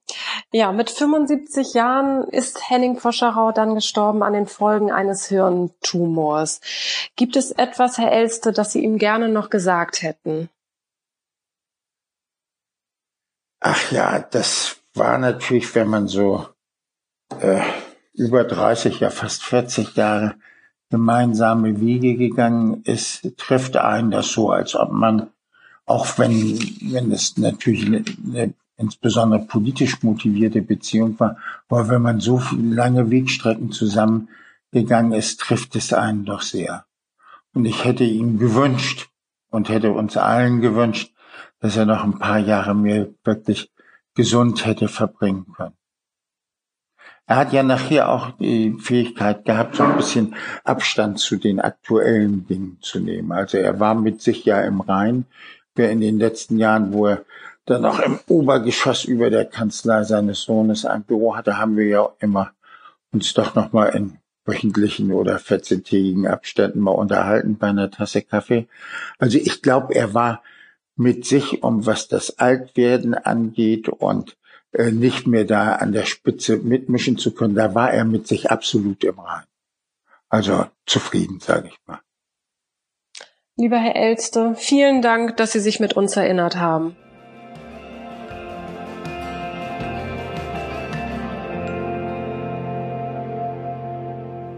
ja, 0.52 0.72
mit 0.72 0.90
75 0.90 1.74
Jahren 1.74 2.24
ist 2.28 2.70
Henning 2.70 2.98
Foscherau 2.98 3.52
dann 3.52 3.74
gestorben 3.74 4.22
an 4.22 4.32
den 4.32 4.46
Folgen 4.46 4.90
eines 4.90 5.26
Hirntumors. 5.26 6.60
Gibt 7.16 7.36
es 7.36 7.52
etwas, 7.52 7.98
Herr 7.98 8.12
Elste, 8.12 8.52
das 8.52 8.72
Sie 8.72 8.82
ihm 8.82 8.98
gerne 8.98 9.28
noch 9.28 9.50
gesagt 9.50 10.02
hätten? 10.02 10.48
Ach 13.60 13.90
ja, 13.90 14.20
das 14.20 14.76
war 14.94 15.18
natürlich, 15.18 15.74
wenn 15.74 15.88
man 15.88 16.08
so 16.08 16.46
äh, 17.40 17.62
über 18.14 18.44
30, 18.44 19.00
ja 19.00 19.10
fast 19.10 19.42
40 19.44 19.96
Jahre 19.96 20.36
gemeinsame 20.90 21.80
Wege 21.80 22.16
gegangen 22.16 22.82
ist, 22.84 23.36
trifft 23.36 23.76
einen 23.76 24.10
das 24.10 24.28
so, 24.28 24.50
als 24.50 24.76
ob 24.76 24.92
man 24.92 25.30
auch 25.86 26.18
wenn, 26.18 26.58
wenn 26.92 27.12
es 27.12 27.38
natürlich 27.38 27.86
eine, 27.86 28.04
eine 28.26 28.54
insbesondere 28.76 29.40
politisch 29.40 30.02
motivierte 30.02 30.60
Beziehung 30.60 31.18
war, 31.18 31.38
aber 31.68 31.88
wenn 31.88 32.02
man 32.02 32.20
so 32.20 32.42
lange 32.52 33.10
Wegstrecken 33.10 33.72
zusammengegangen 33.72 35.12
ist, 35.12 35.40
trifft 35.40 35.76
es 35.76 35.92
einen 35.92 36.24
doch 36.24 36.42
sehr. 36.42 36.84
Und 37.54 37.64
ich 37.64 37.84
hätte 37.84 38.04
ihm 38.04 38.38
gewünscht 38.38 39.08
und 39.50 39.70
hätte 39.70 39.92
uns 39.92 40.16
allen 40.16 40.60
gewünscht, 40.60 41.14
dass 41.60 41.76
er 41.76 41.86
noch 41.86 42.04
ein 42.04 42.18
paar 42.18 42.38
Jahre 42.38 42.74
mehr 42.74 43.08
wirklich 43.24 43.70
gesund 44.14 44.66
hätte 44.66 44.88
verbringen 44.88 45.46
können. 45.56 45.76
Er 47.28 47.36
hat 47.36 47.52
ja 47.52 47.64
nachher 47.64 48.08
auch 48.08 48.30
die 48.32 48.76
Fähigkeit 48.78 49.44
gehabt, 49.44 49.76
so 49.76 49.82
ein 49.82 49.96
bisschen 49.96 50.36
Abstand 50.62 51.18
zu 51.18 51.36
den 51.36 51.60
aktuellen 51.60 52.46
Dingen 52.46 52.78
zu 52.82 53.00
nehmen. 53.00 53.32
Also 53.32 53.58
er 53.58 53.80
war 53.80 53.96
mit 53.96 54.22
sich 54.22 54.44
ja 54.44 54.60
im 54.60 54.80
Rhein 54.80 55.24
in 55.84 56.00
den 56.00 56.18
letzten 56.18 56.58
Jahren, 56.58 56.92
wo 56.92 57.06
er 57.06 57.24
dann 57.66 57.84
auch 57.84 57.98
im 58.00 58.18
Obergeschoss 58.28 59.04
über 59.04 59.30
der 59.30 59.44
Kanzlei 59.44 60.04
seines 60.04 60.42
Sohnes 60.42 60.84
ein 60.84 61.02
Büro 61.02 61.36
hatte, 61.36 61.58
haben 61.58 61.76
wir 61.76 61.86
ja 61.86 62.08
immer 62.20 62.52
uns 63.12 63.34
doch 63.34 63.54
nochmal 63.54 63.94
in 63.94 64.18
wöchentlichen 64.44 65.12
oder 65.12 65.36
14-tägigen 65.36 66.26
Abständen 66.26 66.80
mal 66.80 66.92
unterhalten 66.92 67.58
bei 67.58 67.68
einer 67.68 67.90
Tasse 67.90 68.22
Kaffee. 68.22 68.68
Also 69.18 69.38
ich 69.38 69.60
glaube, 69.62 69.94
er 69.94 70.14
war 70.14 70.42
mit 70.96 71.26
sich, 71.26 71.62
um 71.62 71.84
was 71.84 72.08
das 72.08 72.38
Altwerden 72.38 73.14
angeht 73.14 73.88
und 73.88 74.36
äh, 74.72 74.92
nicht 74.92 75.26
mehr 75.26 75.44
da 75.44 75.74
an 75.74 75.92
der 75.92 76.04
Spitze 76.04 76.56
mitmischen 76.58 77.18
zu 77.18 77.34
können, 77.34 77.54
da 77.54 77.74
war 77.74 77.92
er 77.92 78.04
mit 78.04 78.26
sich 78.26 78.50
absolut 78.50 79.04
im 79.04 79.18
Rein. 79.18 79.44
Also 80.28 80.66
zufrieden, 80.86 81.40
sage 81.40 81.68
ich 81.68 81.78
mal. 81.86 82.00
Lieber 83.58 83.78
Herr 83.78 83.96
Elste, 83.96 84.54
vielen 84.54 85.00
Dank, 85.00 85.38
dass 85.38 85.52
Sie 85.52 85.60
sich 85.60 85.80
mit 85.80 85.94
uns 85.94 86.14
erinnert 86.14 86.56
haben. 86.56 86.94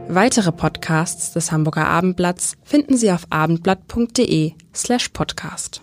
Weitere 0.09 0.51
Podcasts 0.51 1.33
des 1.33 1.53
Hamburger 1.53 1.87
Abendblatts 1.87 2.57
finden 2.65 2.97
Sie 2.97 3.13
auf 3.13 3.27
abendblatt.de 3.31 4.55
slash 4.75 5.11
podcast. 5.11 5.83